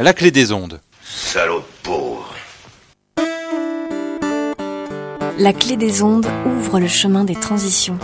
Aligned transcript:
La 0.00 0.12
clé 0.12 0.30
des 0.30 0.52
ondes. 0.52 0.80
Salaud 1.02 1.58
de 1.58 1.64
pauvre. 1.82 2.32
La 5.40 5.52
clé 5.52 5.76
des 5.76 6.02
ondes 6.02 6.28
ouvre 6.46 6.78
le 6.78 6.86
chemin 6.86 7.24
des 7.24 7.34
transitions. 7.34 7.98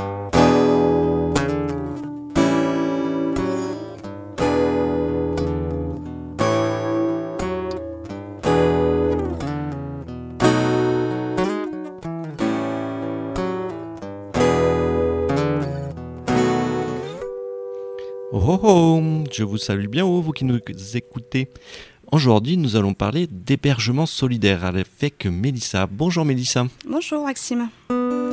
Je 19.45 19.49
vous 19.51 19.59
salue 19.59 19.89
bien, 19.89 20.07
oh, 20.07 20.23
vous 20.23 20.33
qui 20.33 20.47
nous 20.47 20.59
écoutez. 20.95 21.49
Aujourd'hui, 22.11 22.57
nous 22.57 22.77
allons 22.77 22.95
parler 22.95 23.27
d'hébergement 23.31 24.07
solidaire 24.07 24.65
avec 24.65 25.27
Mélissa. 25.27 25.87
Bonjour 25.87 26.25
Mélissa. 26.25 26.67
Bonjour 26.89 27.27
Maxime. 27.27 27.69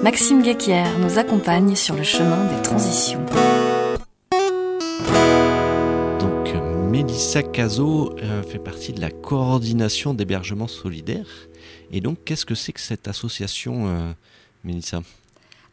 Maxime 0.02 0.42
Guéquière 0.42 0.98
nous 1.00 1.20
accompagne 1.20 1.76
sur 1.76 1.96
le 1.96 2.04
chemin 2.04 2.46
des 2.46 2.62
transitions. 2.62 3.20
Donc, 6.18 6.56
Mélissa 6.90 7.44
Cazot 7.44 8.16
euh, 8.24 8.42
fait 8.44 8.60
partie 8.60 8.94
de 8.94 9.02
la 9.02 9.12
coordination 9.12 10.14
d'hébergement 10.14 10.68
solidaire. 10.68 11.28
Et 11.92 12.00
donc, 12.00 12.20
qu'est-ce 12.24 12.46
que 12.46 12.56
c'est 12.56 12.72
que 12.72 12.80
cette 12.80 13.10
association, 13.10 13.88
euh, 13.88 14.14
Mélissa? 14.64 15.02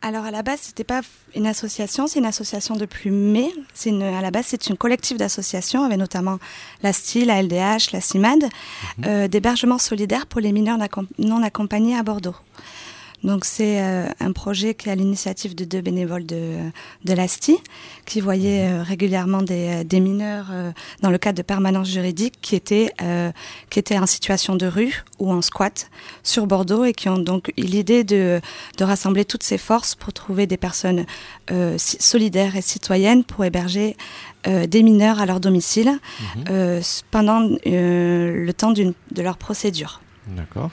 Alors 0.01 0.25
à 0.25 0.30
la 0.30 0.43
base, 0.43 0.61
c'était 0.62 0.84
pas 0.84 1.01
une 1.34 1.47
association, 1.47 2.06
c'est 2.06 2.20
une 2.20 2.27
association 2.27 2.77
depuis 2.77 3.11
mai. 3.11 3.51
C'est 3.75 3.91
une, 3.91 4.02
à 4.02 4.23
la 4.23 4.30
base, 4.30 4.47
c'est 4.47 4.69
une 4.69 4.77
collective 4.77 5.16
d'associations 5.16 5.83
avec 5.83 5.98
notamment 5.98 6.39
la 6.83 6.93
STI, 6.93 7.25
la 7.25 7.43
LDH, 7.43 7.91
la 7.93 8.01
CIMAD, 8.01 8.45
euh, 9.06 9.27
d'hébergement 9.27 9.79
solidaire 9.79 10.27
pour 10.27 10.41
les 10.41 10.53
mineurs 10.53 10.79
non 11.19 11.42
accompagnés 11.42 11.97
à 11.97 12.05
Bordeaux. 12.05 12.36
Donc 13.24 13.44
c'est 13.44 13.83
euh, 13.83 14.06
un 14.20 14.30
projet 14.33 14.74
qui 14.74 14.88
est 14.88 14.92
à 14.92 14.94
l'initiative 14.94 15.55
de 15.56 15.64
deux 15.64 15.80
bénévoles 15.80 16.24
de, 16.24 16.55
de 17.05 17.12
l'ASTI 17.12 17.58
qui 18.06 18.20
voyaient 18.20 18.69
euh, 18.69 18.83
régulièrement 18.83 19.42
des, 19.42 19.83
des 19.84 19.98
mineurs 20.00 20.47
euh, 20.52 20.70
dans 21.02 21.11
le 21.11 21.19
cadre 21.19 21.36
de 21.36 21.42
permanence 21.42 21.89
juridique 21.91 22.34
qui 22.41 22.55
étaient, 22.55 22.92
euh, 23.02 23.33
qui 23.70 23.80
étaient 23.80 23.98
en 23.98 24.06
situation 24.06 24.55
de 24.55 24.66
rue 24.66 25.02
ou 25.19 25.33
en 25.33 25.42
squat 25.42 25.91
sur 26.22 26.46
Bordeaux 26.46 26.84
et 26.84 26.92
qui 26.92 27.08
ont 27.08 27.19
donc 27.19 27.48
eu 27.56 27.62
l'idée 27.62 28.05
de, 28.05 28.41
de 28.78 28.84
rassembler 28.84 29.24
toutes 29.24 29.42
ces 29.42 29.58
forces 29.58 29.96
pour 29.96 30.12
trouver 30.12 30.46
des 30.46 30.56
personnes 30.56 31.05
euh, 31.50 31.77
solidaires 31.78 32.55
et 32.55 32.62
citoyennes 32.62 33.24
pour 33.24 33.44
héberger 33.44 33.96
euh, 34.46 34.66
des 34.66 34.84
mineurs 34.84 35.20
à 35.20 35.27
leur 35.27 35.41
domicile 35.41 35.98
euh, 36.50 36.78
s- 36.78 37.02
pendant 37.11 37.42
euh, 37.66 38.44
le 38.46 38.52
temps 38.52 38.72
de 38.72 38.94
leur 39.16 39.36
procédure. 39.39 40.00
D'accord. 40.28 40.70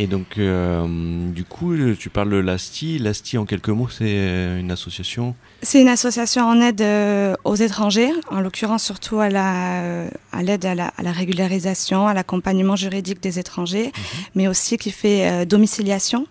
Et 0.00 0.06
donc, 0.06 0.38
euh, 0.38 0.86
du 1.30 1.42
coup, 1.42 1.74
tu 1.98 2.08
parles 2.08 2.30
de 2.30 2.36
l'ASTI. 2.36 3.00
L'ASTI, 3.00 3.36
en 3.36 3.44
quelques 3.44 3.68
mots, 3.68 3.88
c'est 3.88 4.04
euh, 4.06 4.60
une 4.60 4.70
association? 4.70 5.34
C'est 5.60 5.80
une 5.80 5.88
association 5.88 6.44
en 6.44 6.60
aide 6.60 6.80
euh, 6.80 7.34
aux 7.42 7.56
étrangers, 7.56 8.12
en 8.30 8.40
l'occurrence 8.40 8.84
surtout 8.84 9.18
à 9.18 9.28
la, 9.28 9.82
euh, 9.82 10.08
à 10.30 10.44
l'aide 10.44 10.64
à 10.64 10.76
la, 10.76 10.86
à 10.96 11.02
la 11.02 11.10
régularisation, 11.10 12.06
à 12.06 12.14
l'accompagnement 12.14 12.76
juridique 12.76 13.20
des 13.20 13.40
étrangers, 13.40 13.92
mais 14.36 14.46
aussi 14.46 14.76
qui 14.76 14.92
fait 14.92 15.28
euh, 15.28 15.44
domiciliation 15.44 16.28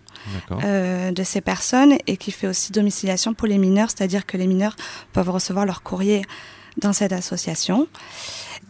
euh, 0.63 1.11
de 1.11 1.23
ces 1.23 1.41
personnes 1.41 1.97
et 2.07 2.15
qui 2.15 2.31
fait 2.31 2.47
aussi 2.47 2.71
domiciliation 2.71 3.33
pour 3.33 3.47
les 3.49 3.57
mineurs, 3.57 3.89
c'est-à-dire 3.89 4.25
que 4.25 4.37
les 4.37 4.47
mineurs 4.47 4.77
peuvent 5.11 5.29
recevoir 5.29 5.65
leur 5.65 5.83
courrier 5.83 6.21
dans 6.77 6.93
cette 6.93 7.11
association. 7.11 7.87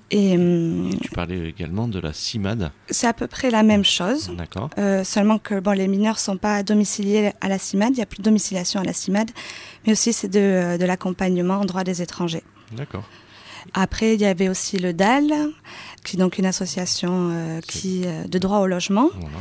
Et 0.09 0.35
hum, 0.37 0.89
Et 0.93 0.97
tu 0.97 1.09
parlais 1.09 1.49
également 1.49 1.87
de 1.87 1.99
la 1.99 2.13
CIMAD. 2.13 2.71
c'est 2.89 3.07
à 3.07 3.13
peu 3.13 3.27
près 3.27 3.49
la 3.51 3.63
même 3.63 3.83
chose. 3.83 4.31
D'accord. 4.37 4.69
Euh, 4.77 5.03
seulement 5.03 5.37
que 5.37 5.59
bon, 5.59 5.71
les 5.71 5.87
mineurs 5.87 6.17
sont 6.19 6.37
pas 6.37 6.63
domiciliés 6.63 7.31
à 7.41 7.49
la 7.49 7.57
CIMAD, 7.57 7.89
il 7.91 7.97
n'y 7.97 8.01
a 8.03 8.05
plus 8.05 8.19
de 8.19 8.23
domiciliation 8.23 8.79
à 8.79 8.83
la 8.83 8.93
CIMAD, 8.93 9.29
mais 9.85 9.91
aussi 9.91 10.13
c'est 10.13 10.29
de, 10.29 10.77
de 10.77 10.85
l'accompagnement 10.85 11.55
en 11.55 11.65
droit 11.65 11.83
des 11.83 12.01
étrangers. 12.01 12.43
D'accord. 12.71 13.03
Après, 13.73 14.13
il 14.13 14.21
y 14.21 14.25
avait 14.25 14.47
aussi 14.47 14.77
le 14.77 14.93
DAL, 14.93 15.29
qui 16.05 16.15
est 16.15 16.19
donc 16.19 16.37
une 16.37 16.45
association 16.45 17.31
euh, 17.33 17.59
qui, 17.67 18.03
euh, 18.05 18.23
de 18.23 18.37
droit 18.39 18.59
au 18.59 18.67
logement. 18.67 19.09
Voilà. 19.19 19.37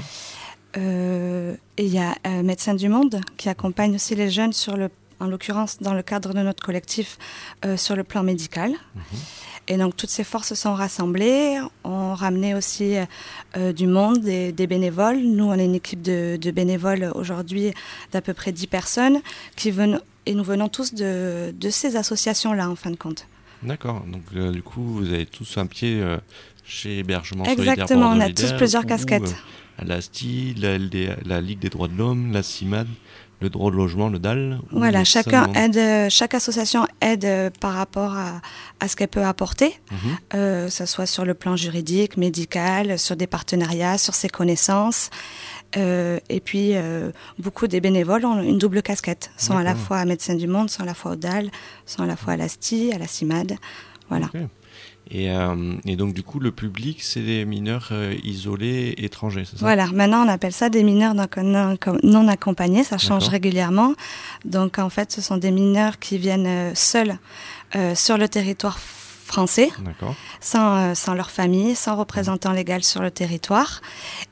Euh, 0.79 1.55
et 1.77 1.85
il 1.85 1.93
y 1.95 1.99
a 1.99 2.17
euh, 2.27 2.43
Médecins 2.43 2.75
du 2.75 2.89
Monde, 2.89 3.21
qui 3.37 3.49
accompagne 3.49 3.95
aussi 3.95 4.15
les 4.17 4.31
jeunes, 4.31 4.53
sur 4.53 4.77
le, 4.77 4.91
en 5.21 5.27
l'occurrence 5.27 5.79
dans 5.81 5.95
le 5.95 6.03
cadre 6.03 6.35
de 6.35 6.41
notre 6.41 6.63
collectif, 6.65 7.19
euh, 7.65 7.77
sur 7.77 7.95
le 7.97 8.05
plan 8.05 8.23
médical. 8.25 8.73
Et 9.69 9.77
donc 9.77 9.97
toutes 9.97 10.11
ces 10.11 10.25
forces 10.25 10.55
sont 10.55 10.75
rassemblées. 10.75 11.59
On 11.85 12.15
ramenait 12.15 12.55
aussi 12.55 12.97
euh, 13.57 13.73
du 13.73 13.87
monde, 13.87 14.19
des, 14.21 14.53
des 14.53 14.67
bénévoles. 14.67 15.19
Nous, 15.19 15.45
on 15.45 15.55
est 15.55 15.65
une 15.65 15.75
équipe 15.75 16.03
de, 16.03 16.39
de 16.41 16.51
bénévoles 16.51 17.11
aujourd'hui 17.15 17.73
d'à 18.13 18.21
peu 18.21 18.33
près 18.33 18.53
10 18.53 18.67
personnes 18.69 19.21
qui 19.57 19.73
et 20.27 20.35
nous 20.35 20.45
venons 20.45 20.69
tous 20.69 20.93
de, 20.95 21.55
de 21.59 21.71
ces 21.71 21.97
associations-là, 21.97 22.69
en 22.69 22.77
fin 22.77 22.91
de 22.91 22.97
compte. 22.97 23.27
D'accord. 23.63 24.05
Donc, 24.07 24.23
euh, 24.35 24.51
du 24.51 24.63
coup, 24.63 24.83
vous 24.83 25.13
avez 25.13 25.25
tous 25.25 25.57
un 25.57 25.67
pied 25.67 26.01
euh, 26.01 26.19
chez 26.65 26.99
Hébergement. 26.99 27.45
Exactement, 27.45 28.11
on 28.11 28.21
a 28.21 28.31
tous 28.31 28.53
plusieurs 28.53 28.85
casquettes. 28.85 29.37
à 29.79 29.85
l'ASTI, 29.85 30.55
la, 30.59 30.79
LDA 30.79 31.17
la 31.25 31.41
Ligue 31.41 31.61
des 31.61 31.69
droits 31.69 31.89
de 31.89 31.97
l'homme, 31.97 32.33
la 32.33 32.43
CIMAD, 32.43 32.89
le 33.41 33.51
droit 33.51 33.71
de 33.71 33.77
logement, 33.77 34.09
le 34.09 34.19
DAL. 34.19 34.61
Voilà, 34.71 35.05
chacun 35.05 35.53
aide, 35.53 36.11
chaque 36.11 36.35
association 36.35 36.87
aide 37.03 37.25
euh, 37.27 37.51
par 37.61 37.75
rapport 37.75 38.15
à, 38.17 38.41
à 38.81 38.89
ce 38.89 38.97
qu'elle 38.97 39.09
peut 39.09 39.25
apporter, 39.25 39.79
Mhm. 39.91 39.99
euh, 40.35 40.65
que 40.67 40.73
ce 40.73 40.87
soit 40.87 41.07
sur 41.07 41.25
le 41.27 41.35
plan 41.35 41.55
juridique, 41.57 42.17
médical, 42.17 42.99
sur 42.99 43.15
des 43.17 43.27
partenariats, 43.27 43.99
sur 43.99 44.15
ses 44.15 44.29
connaissances. 44.29 45.11
Euh, 45.77 46.19
et 46.31 46.41
puis, 46.41 46.71
euh, 46.77 47.11
beaucoup 47.39 47.67
des 47.67 47.81
bénévoles 47.81 48.25
ont 48.25 48.41
une 48.41 48.57
double 48.59 48.81
casquette, 48.83 49.31
sont 49.37 49.57
à 49.57 49.63
la 49.63 49.75
fois 49.75 49.99
à 49.99 50.05
Médecins 50.07 50.35
du 50.37 50.47
Monde, 50.47 50.71
sont 50.71 50.83
à 50.85 50.87
la 50.87 50.95
fois 50.95 51.13
au 51.13 51.17
DAL, 51.17 51.51
sont 51.85 52.03
à 52.03 52.07
la 52.07 52.17
fois 52.17 52.35
à 52.35 52.37
l'ASTI, 52.37 52.93
à 52.95 52.99
la 52.99 53.07
CIMAD. 53.07 53.57
Voilà. 54.09 54.31
Et, 55.11 55.31
euh, 55.31 55.75
et 55.87 55.97
donc, 55.97 56.15
du 56.15 56.23
coup, 56.23 56.41
le 56.41 56.51
public, 56.51 57.03
c'est 57.03 57.21
des 57.21 57.45
mineurs 57.45 57.91
euh, 57.93 58.15
isolés 58.25 58.95
étrangers, 58.99 59.45
c'est 59.45 59.57
ça? 59.57 59.65
Voilà, 59.65 59.87
maintenant 59.89 60.27
on 60.27 60.29
appelle 60.29 60.53
ça 60.53 60.69
des 60.69 60.83
mineurs 60.83 61.15
non, 61.15 62.29
accompagnés, 62.29 62.83
ça 62.83 62.99
change 62.99 63.29
régulièrement. 63.29 63.95
Donc 64.45 64.79
en 64.79 64.91
fait, 64.91 65.13
ce 65.13 65.21
sont 65.21 65.37
des 65.37 65.53
mineurs 65.53 65.99
qui 65.99 66.19
viennent 66.19 66.47
euh, 66.47 66.73
seuls 66.75 67.19
sur 67.95 68.17
le 68.17 68.27
territoire 68.27 68.79
français, 69.27 69.71
sans, 70.41 70.77
euh, 70.77 70.95
sans 70.95 71.15
leur 71.15 71.31
famille, 71.31 71.75
sans 71.75 71.97
représentant 71.97 72.53
légal 72.53 72.83
sur 72.83 73.03
le 73.03 73.11
territoire. 73.11 73.81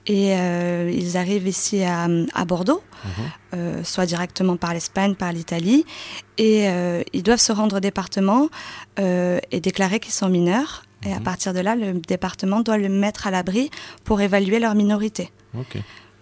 Et 0.07 0.35
euh, 0.39 0.91
ils 0.93 1.17
arrivent 1.17 1.47
ici 1.49 1.83
à, 1.85 2.07
à 2.35 2.45
Bordeaux, 2.45 2.83
Mhm. 3.05 3.11
euh, 3.55 3.85
soit 3.85 4.07
directement 4.07 4.57
par 4.57 4.73
l'Espagne, 4.73 5.15
par 5.15 5.33
l'Italie, 5.33 5.85
et 6.39 6.69
euh, 6.69 7.03
ils 7.13 7.23
doivent 7.23 7.41
se 7.41 7.53
rendre 7.53 7.77
au 7.77 7.81
département 7.81 8.49
et 8.99 9.61
déclarer 9.61 9.99
qu'ils 10.01 10.13
sont 10.13 10.29
mineurs. 10.29 10.85
Et 11.07 11.13
à 11.13 11.17
Mhm. 11.19 11.23
partir 11.25 11.53
de 11.53 11.61
là, 11.61 11.75
le 11.77 11.93
département 11.95 12.61
doit 12.61 12.79
le 12.79 12.89
mettre 12.89 13.27
à 13.27 13.31
l'abri 13.31 13.71
pour 14.05 14.21
évaluer 14.23 14.59
leur 14.59 14.75
minorité. 14.75 15.31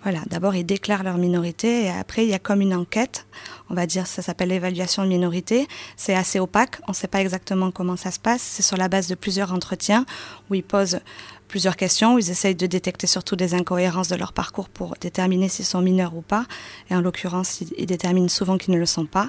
Voilà, 0.03 0.21
d'abord 0.29 0.55
ils 0.57 0.67
déclarent 0.67 1.05
leur 1.05 1.17
minorité 1.17 1.85
et 1.85 1.91
après 1.91 2.25
il 2.25 2.31
y 2.31 2.35
a 2.35 2.39
comme 2.41 2.61
une 2.61 2.75
enquête, 2.75 3.27
on 3.71 3.75
va 3.75 3.87
dire 3.87 4.07
ça 4.07 4.21
s'appelle 4.21 4.49
l'évaluation 4.49 5.05
de 5.05 5.09
minorité, 5.09 5.69
c'est 5.97 6.15
assez 6.15 6.41
opaque, 6.41 6.81
on 6.89 6.91
ne 6.91 6.97
sait 6.97 7.07
pas 7.07 7.21
exactement 7.21 7.71
comment 7.71 7.97
ça 7.97 8.11
se 8.11 8.19
passe, 8.19 8.43
c'est 8.43 8.63
sur 8.63 8.77
la 8.77 8.89
base 8.89 9.07
de 9.07 9.15
plusieurs 9.15 9.53
entretiens 9.53 10.05
où 10.51 10.55
ils 10.55 10.65
posent 10.65 11.01
plusieurs 11.47 11.77
questions, 11.77 12.15
où 12.15 12.19
ils 12.19 12.31
essayent 12.31 12.55
de 12.55 12.67
détecter 12.67 13.07
surtout 13.07 13.37
des 13.37 13.55
incohérences 13.55 14.09
de 14.09 14.17
leur 14.17 14.33
parcours 14.33 14.69
pour 14.69 14.95
déterminer 15.01 15.49
s'ils 15.49 15.67
sont 15.67 15.83
mineurs 15.83 16.17
ou 16.17 16.23
pas, 16.23 16.47
et 16.91 16.97
en 16.97 17.01
l'occurrence 17.01 17.61
ils, 17.61 17.87
déterminent 17.87 18.29
souvent 18.29 18.59
qu'ils 18.59 18.75
ne 18.75 18.79
le 18.79 18.87
sont 18.87 19.07
pas. 19.07 19.29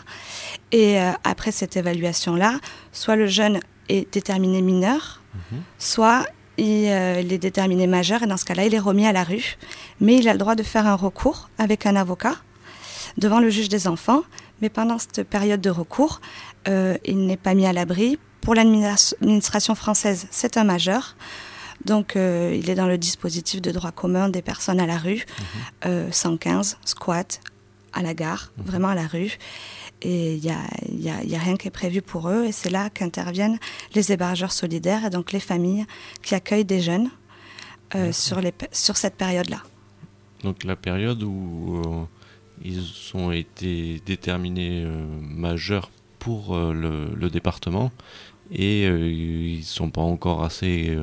Et 0.71 0.99
euh, 0.99 1.11
après 1.23 1.51
cette 1.51 1.75
évaluation-là, 1.75 2.59
soit 2.93 3.17
le 3.17 3.27
jeune 3.27 3.59
est 3.89 4.11
déterminé 4.11 4.61
mineur, 4.61 5.21
soit 5.77 6.25
il, 6.57 6.87
euh, 6.87 7.21
il 7.21 7.31
est 7.33 7.37
déterminé 7.37 7.87
majeur 7.87 8.23
et 8.23 8.27
dans 8.27 8.37
ce 8.37 8.45
cas-là, 8.45 8.65
il 8.65 8.73
est 8.73 8.79
remis 8.79 9.05
à 9.05 9.11
la 9.11 9.23
rue. 9.23 9.57
Mais 9.99 10.17
il 10.17 10.27
a 10.27 10.33
le 10.33 10.39
droit 10.39 10.55
de 10.55 10.63
faire 10.63 10.87
un 10.87 10.95
recours 10.95 11.49
avec 11.57 11.85
un 11.85 11.95
avocat 11.95 12.35
devant 13.17 13.39
le 13.39 13.49
juge 13.49 13.69
des 13.69 13.87
enfants. 13.87 14.21
Mais 14.61 14.69
pendant 14.69 14.97
cette 14.97 15.23
période 15.23 15.61
de 15.61 15.69
recours, 15.69 16.21
euh, 16.67 16.97
il 17.05 17.25
n'est 17.25 17.37
pas 17.37 17.53
mis 17.53 17.65
à 17.65 17.73
l'abri. 17.73 18.17
Pour 18.41 18.55
l'administration 18.55 19.75
française, 19.75 20.27
c'est 20.31 20.57
un 20.57 20.63
majeur. 20.63 21.15
Donc, 21.85 22.15
euh, 22.15 22.57
il 22.57 22.69
est 22.69 22.75
dans 22.75 22.87
le 22.87 22.97
dispositif 22.97 23.61
de 23.61 23.71
droit 23.71 23.91
commun 23.91 24.29
des 24.29 24.41
personnes 24.41 24.79
à 24.79 24.85
la 24.85 24.97
rue, 24.97 25.25
euh, 25.85 26.07
115, 26.11 26.77
squat, 26.85 27.41
à 27.93 28.01
la 28.01 28.13
gare, 28.13 28.51
vraiment 28.57 28.89
à 28.89 28.95
la 28.95 29.07
rue. 29.07 29.37
Et 30.01 30.35
il 30.35 30.41
n'y 30.41 30.49
a, 30.51 30.59
y 30.91 31.09
a- 31.09 31.23
il 31.23 31.29
y 31.29 31.35
a 31.35 31.39
rien 31.39 31.55
qui 31.55 31.67
est 31.67 31.71
prévu 31.71 32.01
pour 32.01 32.29
eux. 32.29 32.45
Et 32.45 32.51
c'est 32.51 32.69
là 32.69 32.89
qu'interviennent 32.89 33.57
les 33.95 34.11
hébergeurs 34.11 34.51
solidaires 34.51 35.05
et 35.05 35.09
donc 35.09 35.31
les 35.31 35.39
familles 35.39 35.85
qui 36.21 36.35
accueillent 36.35 36.65
des 36.65 36.81
jeunes 36.81 37.09
euh, 37.95 38.11
sur, 38.11 38.41
les, 38.41 38.51
pe- 38.51 38.65
sur 38.71 38.97
cette 38.97 39.15
période-là. 39.15 39.61
Donc, 40.43 40.63
la 40.65 40.75
période 40.75 41.23
où 41.23 41.81
euh, 41.85 42.03
ils 42.63 42.81
ont 43.13 43.31
été 43.31 44.01
déterminés 44.05 44.83
euh, 44.85 45.05
majeurs 45.21 45.89
pour 46.19 46.57
le, 46.57 47.13
le 47.15 47.29
département 47.29 47.91
et 48.51 48.85
ils 48.85 49.63
sont 49.63 49.89
pas 49.89 50.01
encore 50.01 50.43
assez 50.43 50.97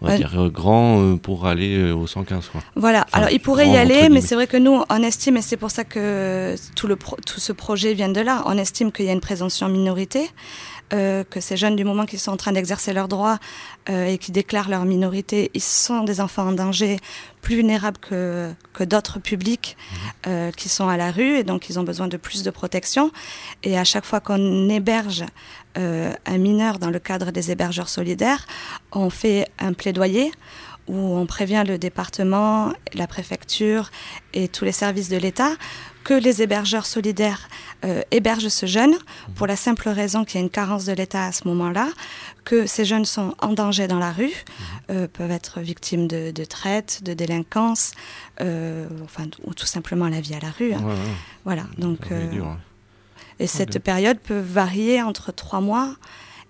on 0.00 0.06
va 0.06 0.16
dire 0.16 0.50
grand 0.50 1.16
pour 1.18 1.46
aller 1.46 1.90
au 1.92 2.06
115 2.06 2.48
quoi. 2.48 2.62
Voilà. 2.76 3.06
Alors 3.12 3.30
il 3.30 3.40
pourrait 3.40 3.68
y 3.68 3.76
aller, 3.76 4.08
mais 4.08 4.20
c'est 4.20 4.34
vrai 4.34 4.46
que 4.46 4.56
nous 4.56 4.82
on 4.88 5.02
estime 5.02 5.36
et 5.36 5.42
c'est 5.42 5.56
pour 5.56 5.70
ça 5.70 5.84
que 5.84 6.54
tout 6.74 6.86
le 6.86 6.96
tout 7.26 7.40
ce 7.40 7.52
projet 7.52 7.94
vient 7.94 8.08
de 8.08 8.20
là. 8.20 8.42
On 8.46 8.58
estime 8.58 8.92
qu'il 8.92 9.06
y 9.06 9.10
a 9.10 9.12
une 9.12 9.20
présomption 9.20 9.68
minorité. 9.68 10.30
Euh, 10.94 11.24
que 11.28 11.40
ces 11.40 11.56
jeunes, 11.56 11.74
du 11.74 11.84
moment 11.84 12.06
qu'ils 12.06 12.20
sont 12.20 12.30
en 12.30 12.36
train 12.36 12.52
d'exercer 12.52 12.92
leurs 12.92 13.08
droits 13.08 13.38
euh, 13.88 14.06
et 14.06 14.18
qui 14.18 14.30
déclarent 14.30 14.68
leur 14.68 14.84
minorité, 14.84 15.50
ils 15.52 15.62
sont 15.62 16.04
des 16.04 16.20
enfants 16.20 16.46
en 16.46 16.52
danger, 16.52 16.98
plus 17.40 17.56
vulnérables 17.56 17.98
que, 17.98 18.52
que 18.72 18.84
d'autres 18.84 19.18
publics 19.18 19.76
mmh. 19.76 19.96
euh, 20.28 20.50
qui 20.52 20.68
sont 20.68 20.88
à 20.88 20.96
la 20.96 21.10
rue, 21.10 21.38
et 21.38 21.42
donc 21.42 21.68
ils 21.68 21.80
ont 21.80 21.82
besoin 21.82 22.06
de 22.06 22.16
plus 22.16 22.44
de 22.44 22.50
protection. 22.50 23.10
Et 23.64 23.76
à 23.76 23.82
chaque 23.82 24.04
fois 24.04 24.20
qu'on 24.20 24.68
héberge 24.68 25.24
un 25.76 26.38
mineur 26.38 26.78
dans 26.78 26.90
le 26.90 27.00
cadre 27.00 27.32
des 27.32 27.50
hébergeurs 27.50 27.88
solidaires, 27.88 28.46
on 28.92 29.10
fait 29.10 29.48
un 29.58 29.72
plaidoyer 29.72 30.30
où 30.86 30.96
on 30.96 31.26
prévient 31.26 31.64
le 31.66 31.78
département, 31.78 32.72
la 32.92 33.08
préfecture 33.08 33.90
et 34.34 34.46
tous 34.46 34.64
les 34.64 34.70
services 34.70 35.08
de 35.08 35.16
l'État 35.16 35.50
que 36.04 36.14
les 36.14 36.42
hébergeurs 36.42 36.86
solidaires 36.86 37.48
euh, 37.84 38.02
hébergent 38.10 38.48
ce 38.48 38.66
jeune 38.66 38.94
pour 39.34 39.46
la 39.46 39.56
simple 39.56 39.88
raison 39.88 40.24
qu'il 40.24 40.38
y 40.38 40.42
a 40.42 40.44
une 40.44 40.50
carence 40.50 40.84
de 40.84 40.92
l'État 40.92 41.24
à 41.24 41.32
ce 41.32 41.48
moment-là, 41.48 41.88
que 42.44 42.66
ces 42.66 42.84
jeunes 42.84 43.06
sont 43.06 43.34
en 43.40 43.52
danger 43.54 43.88
dans 43.88 43.98
la 43.98 44.12
rue, 44.12 44.32
euh, 44.90 45.08
peuvent 45.08 45.30
être 45.30 45.60
victimes 45.60 46.06
de, 46.06 46.30
de 46.30 46.44
traite, 46.44 47.02
de 47.02 47.14
délinquance, 47.14 47.92
euh, 48.40 48.86
enfin, 49.02 49.24
ou 49.44 49.54
tout 49.54 49.66
simplement 49.66 50.08
la 50.08 50.20
vie 50.20 50.34
à 50.34 50.40
la 50.40 50.50
rue. 50.50 50.74
Hein. 50.74 50.84
Voilà, 51.44 51.64
donc. 51.78 52.00
Et 53.40 53.48
cette 53.48 53.80
période 53.80 54.18
peut 54.20 54.38
varier 54.38 55.02
entre 55.02 55.32
trois 55.32 55.60
mois 55.60 55.96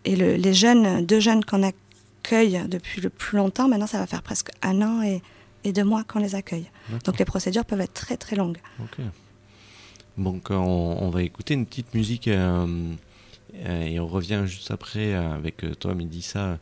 et 0.04 0.16
le, 0.16 0.34
les 0.34 0.52
jeunes, 0.52 1.06
deux 1.06 1.20
jeunes 1.20 1.42
qu'on 1.42 1.62
accueille 1.62 2.60
depuis 2.68 3.00
le 3.00 3.08
plus 3.08 3.38
longtemps, 3.38 3.68
maintenant 3.68 3.86
ça 3.86 3.98
va 3.98 4.06
faire 4.06 4.22
presque 4.22 4.50
un 4.60 4.82
an 4.82 5.02
et, 5.02 5.22
et 5.64 5.72
deux 5.72 5.84
mois 5.84 6.04
qu'on 6.04 6.18
les 6.18 6.34
accueille. 6.34 6.70
Donc 7.04 7.18
les 7.18 7.24
procédures 7.24 7.64
peuvent 7.64 7.80
être 7.80 7.94
très 7.94 8.18
très 8.18 8.36
longues. 8.36 8.58
Donc 10.18 10.50
on, 10.50 11.10
va 11.10 11.22
écouter 11.22 11.54
une 11.54 11.66
petite 11.66 11.94
musique 11.94 12.28
euh, 12.28 12.66
euh, 13.66 13.82
et 13.82 13.98
on 13.98 14.06
revient 14.06 14.42
juste 14.46 14.70
après 14.70 15.14
avec 15.14 15.64
euh, 15.64 15.74
toi 15.74 15.94
Médissa 15.94 16.58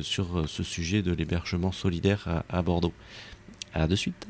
sur 0.00 0.48
ce 0.48 0.62
sujet 0.62 1.02
de 1.02 1.12
l'hébergement 1.12 1.72
solidaire 1.72 2.44
à, 2.48 2.62
Bordeaux. 2.62 2.92
À 3.74 3.88
de 3.88 3.96
suite. 3.96 4.26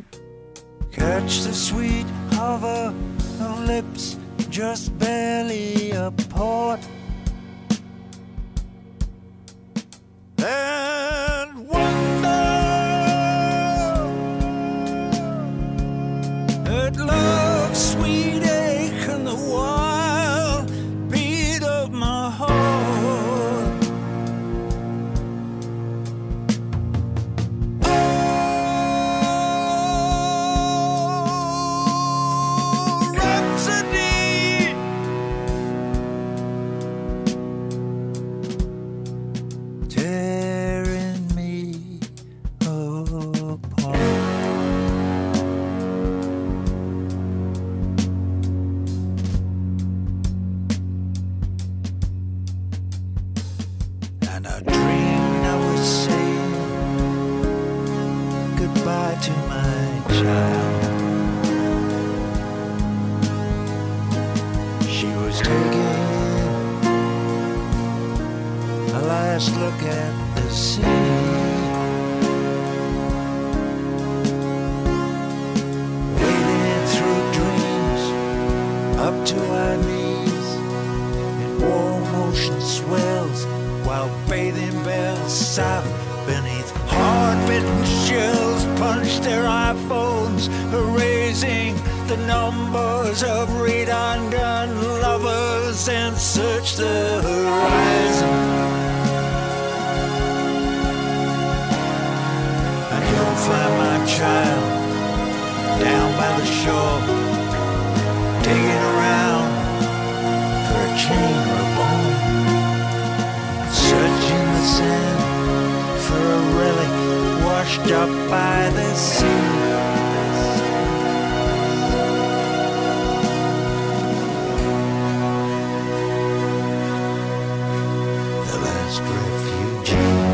Last 128.59 129.01
refugee. 129.01 130.26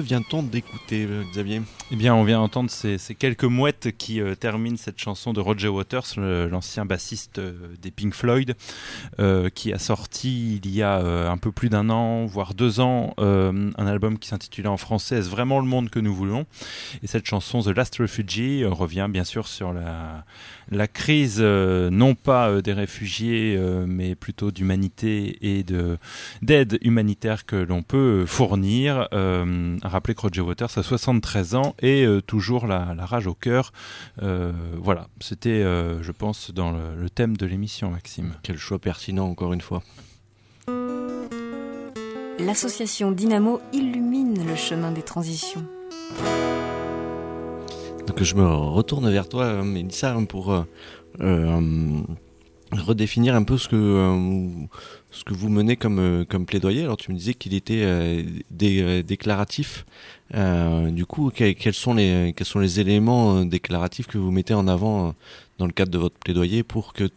Vient-on 0.00 0.42
d'écouter, 0.42 1.06
euh, 1.08 1.22
Xavier? 1.30 1.62
Eh 1.90 1.96
bien, 1.96 2.14
on 2.14 2.24
vient 2.24 2.38
d'entendre 2.38 2.70
ces, 2.70 2.98
quelques 3.18 3.44
mouettes 3.44 3.96
qui 3.96 4.20
euh, 4.20 4.34
terminent 4.34 4.76
cette 4.76 4.98
chanson 4.98 5.32
de 5.32 5.40
Roger 5.40 5.68
Waters, 5.68 6.06
l'ancien 6.16 6.84
bassiste 6.84 7.38
euh, 7.38 7.52
des 7.80 7.90
Pink 7.90 8.14
Floyd, 8.14 8.56
qui 9.54 9.72
a 9.72 9.78
sorti 9.78 10.60
il 10.62 10.70
y 10.70 10.82
a 10.82 10.96
un 11.30 11.36
peu 11.36 11.52
plus 11.52 11.68
d'un 11.68 11.90
an, 11.90 12.26
voire 12.26 12.54
deux 12.54 12.80
ans, 12.80 13.14
un 13.18 13.86
album 13.86 14.18
qui 14.18 14.28
s'intitulait 14.28 14.68
en 14.68 14.76
français 14.76 15.16
Est-ce 15.16 15.28
vraiment 15.28 15.60
le 15.60 15.66
monde 15.66 15.90
que 15.90 15.98
nous 15.98 16.14
voulons? 16.14 16.46
Et 17.02 17.06
cette 17.06 17.26
chanson 17.26 17.60
The 17.60 17.68
Last 17.68 17.96
Refugee 17.96 18.64
revient 18.64 19.08
bien 19.10 19.24
sûr 19.24 19.46
sur 19.46 19.72
la, 19.72 20.24
la 20.70 20.86
crise, 20.86 21.38
euh, 21.40 21.90
non 21.90 22.14
pas 22.14 22.48
euh, 22.48 22.62
des 22.62 22.72
réfugiés, 22.72 23.56
euh, 23.56 23.84
mais 23.88 24.14
plutôt 24.14 24.50
d'humanité 24.50 25.38
et 25.42 25.62
de 25.62 25.98
d'aide 26.42 26.78
humanitaire 26.82 27.44
que 27.46 27.56
l'on 27.56 27.82
peut 27.82 28.24
fournir. 28.26 29.08
Euh, 29.12 29.76
rappeler 29.82 30.14
que 30.14 30.22
Roger 30.22 30.42
Waters 30.42 30.76
a 30.76 30.82
73 30.82 31.54
ans 31.54 31.74
et 31.80 32.04
euh, 32.04 32.20
toujours 32.20 32.66
la, 32.66 32.94
la 32.94 33.06
rage 33.06 33.26
au 33.26 33.34
cœur. 33.34 33.72
Euh, 34.22 34.52
voilà, 34.78 35.08
c'était, 35.20 35.62
euh, 35.62 36.02
je 36.02 36.12
pense, 36.12 36.52
dans 36.52 36.70
le, 36.70 36.94
le 36.96 37.10
thème 37.10 37.36
de 37.36 37.46
l'émission, 37.46 37.90
Maxime. 37.90 38.34
Quel 38.42 38.58
choix 38.58 38.78
pertinent, 38.78 39.28
encore 39.28 39.52
une 39.52 39.60
fois. 39.60 39.82
L'association 42.38 43.12
Dynamo 43.12 43.60
illumine 43.72 44.46
le 44.46 44.56
chemin 44.56 44.92
des 44.92 45.02
transitions. 45.02 45.66
Donc 48.10 48.24
je 48.24 48.34
me 48.34 48.44
retourne 48.44 49.08
vers 49.08 49.28
toi, 49.28 49.44
euh, 49.44 49.62
Mélissa, 49.62 50.16
pour 50.28 50.52
euh, 50.52 50.64
euh, 51.20 52.00
redéfinir 52.72 53.36
un 53.36 53.44
peu 53.44 53.56
ce 53.56 53.68
que 53.68 54.26
ce 55.12 55.22
que 55.22 55.32
vous 55.32 55.48
menez 55.48 55.76
comme 55.76 56.26
comme 56.28 56.44
plaidoyer. 56.44 56.82
Alors 56.82 56.96
tu 56.96 57.12
me 57.12 57.16
disais 57.16 57.34
qu'il 57.34 57.54
était 57.54 58.24
dé- 58.50 59.04
déclaratif. 59.04 59.86
Du 60.34 61.06
coup, 61.06 61.30
que- 61.30 61.52
quels 61.52 61.72
sont 61.72 61.94
les 61.94 62.34
quels 62.36 62.48
sont 62.48 62.58
les 62.58 62.80
éléments 62.80 63.44
déclaratifs 63.44 64.08
que 64.08 64.18
vous 64.18 64.32
mettez 64.32 64.54
en 64.54 64.66
avant 64.66 65.14
dans 65.58 65.66
le 65.66 65.72
cadre 65.72 65.92
de 65.92 65.98
votre 65.98 66.18
plaidoyer 66.18 66.64
pour 66.64 66.92
que 66.94 67.08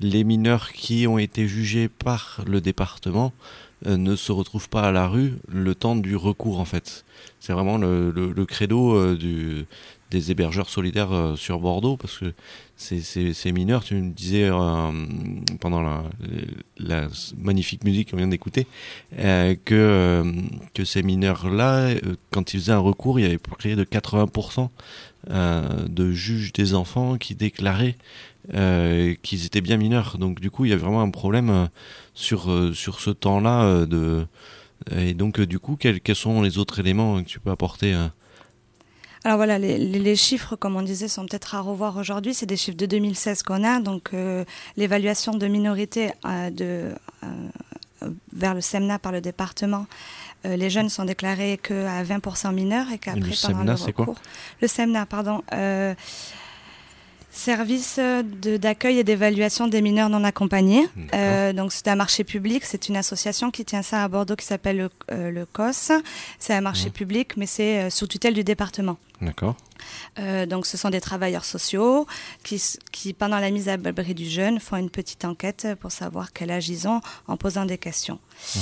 les 0.00 0.24
mineurs 0.24 0.72
qui 0.72 1.06
ont 1.06 1.18
été 1.18 1.46
jugés 1.48 1.88
par 1.90 2.42
le 2.46 2.62
département 2.62 3.34
ne 3.84 4.16
se 4.16 4.32
retrouvent 4.32 4.70
pas 4.70 4.88
à 4.88 4.92
la 4.92 5.06
rue 5.06 5.34
le 5.48 5.74
temps 5.74 5.96
du 5.96 6.16
recours 6.16 6.60
en 6.60 6.64
fait? 6.64 7.04
C'est 7.40 7.52
vraiment 7.52 7.76
le, 7.76 8.10
le, 8.10 8.46
credo 8.46 9.14
du, 9.14 9.66
des 10.10 10.30
hébergeurs 10.30 10.68
solidaires 10.68 11.34
sur 11.36 11.60
Bordeaux 11.60 11.96
parce 11.96 12.18
que 12.18 12.32
ces, 12.76 13.52
mineurs, 13.52 13.84
tu 13.84 13.94
me 13.94 14.10
disais 14.10 14.48
pendant 15.60 15.82
la, 16.78 17.08
magnifique 17.38 17.84
musique 17.84 18.10
qu'on 18.10 18.16
vient 18.16 18.28
d'écouter, 18.28 18.66
que, 19.16 20.24
que 20.74 20.84
ces 20.84 21.02
mineurs-là, 21.02 21.94
quand 22.30 22.54
ils 22.54 22.60
faisaient 22.60 22.72
un 22.72 22.78
recours, 22.78 23.20
il 23.20 23.22
y 23.22 23.26
avait 23.26 23.38
près 23.38 23.76
de 23.76 23.84
80% 23.84 24.68
de 25.28 26.12
juges 26.12 26.52
des 26.52 26.74
enfants 26.74 27.18
qui 27.18 27.34
déclaraient 27.34 27.96
euh, 28.54 29.14
qu'ils 29.22 29.46
étaient 29.46 29.60
bien 29.60 29.76
mineurs. 29.76 30.16
Donc 30.18 30.40
du 30.40 30.50
coup, 30.50 30.64
il 30.64 30.70
y 30.70 30.74
a 30.74 30.76
vraiment 30.76 31.02
un 31.02 31.10
problème 31.10 31.50
euh, 31.50 31.66
sur, 32.14 32.50
euh, 32.50 32.72
sur 32.72 33.00
ce 33.00 33.10
temps-là. 33.10 33.86
de 33.86 34.26
et 34.96 35.12
donc 35.12 35.40
du 35.42 35.58
coup, 35.58 35.76
quels, 35.76 36.00
quels, 36.00 36.16
sont 36.16 36.40
les 36.40 36.56
autres 36.56 36.80
éléments 36.80 37.22
que 37.22 37.28
tu 37.28 37.38
peux 37.38 37.50
apporter 37.50 37.94
alors 39.24 39.36
voilà, 39.36 39.58
les, 39.58 39.76
les, 39.78 40.16
chiffres, 40.16 40.56
comme 40.56 40.76
on 40.76 40.82
disait, 40.82 41.08
sont 41.08 41.26
peut-être 41.26 41.54
à 41.54 41.60
revoir 41.60 41.96
aujourd'hui. 41.98 42.32
C'est 42.32 42.46
des 42.46 42.56
chiffres 42.56 42.76
de 42.76 42.86
2016 42.86 43.42
qu'on 43.42 43.64
a. 43.64 43.80
Donc 43.80 44.12
l'évaluation 44.76 45.32
de 45.32 45.46
minorité 45.46 46.12
de, 46.24 46.94
vers 48.32 48.54
le 48.54 48.62
SEMNA 48.62 48.98
par 48.98 49.12
le 49.12 49.20
département, 49.20 49.86
les 50.44 50.70
jeunes 50.70 50.88
sont 50.88 51.04
déclarés 51.04 51.60
qu'à 51.62 52.02
20% 52.02 52.54
mineurs 52.54 52.90
et 52.92 52.98
qu'après, 52.98 53.20
le 53.20 53.32
SEMNA, 53.32 53.76
c'est 53.76 53.92
quoi 53.92 54.14
Le 54.62 54.68
SEMNA, 54.68 55.04
pardon. 55.04 55.42
Service 57.30 58.00
d'accueil 58.34 58.98
et 58.98 59.04
d'évaluation 59.04 59.68
des 59.68 59.82
mineurs 59.82 60.08
non 60.08 60.24
accompagnés. 60.24 60.88
Euh, 61.14 61.52
donc 61.52 61.72
c'est 61.72 61.88
un 61.88 61.94
marché 61.94 62.24
public, 62.24 62.64
c'est 62.64 62.88
une 62.88 62.96
association 62.96 63.50
qui 63.50 63.64
tient 63.64 63.82
ça 63.82 64.02
à 64.04 64.08
Bordeaux 64.08 64.36
qui 64.36 64.46
s'appelle 64.46 64.78
le, 64.78 64.90
euh, 65.12 65.44
COS. 65.52 65.92
C'est 66.38 66.54
un 66.54 66.60
marché 66.60 66.90
public, 66.90 67.36
mais 67.36 67.46
c'est 67.46 67.82
euh, 67.82 67.90
sous 67.90 68.06
tutelle 68.06 68.34
du 68.34 68.44
département. 68.44 68.98
D'accord. 69.20 69.56
Euh, 70.18 70.46
donc, 70.46 70.66
ce 70.66 70.76
sont 70.76 70.90
des 70.90 71.00
travailleurs 71.00 71.44
sociaux 71.44 72.06
qui, 72.42 72.62
qui, 72.92 73.12
pendant 73.12 73.38
la 73.38 73.50
mise 73.50 73.68
à 73.68 73.76
l'abri 73.76 74.14
du 74.14 74.28
jeune, 74.28 74.60
font 74.60 74.76
une 74.76 74.90
petite 74.90 75.24
enquête 75.24 75.68
pour 75.80 75.92
savoir 75.92 76.32
quel 76.32 76.50
âge 76.50 76.68
ils 76.68 76.88
ont 76.88 77.00
en 77.26 77.36
posant 77.36 77.64
des 77.64 77.78
questions. 77.78 78.18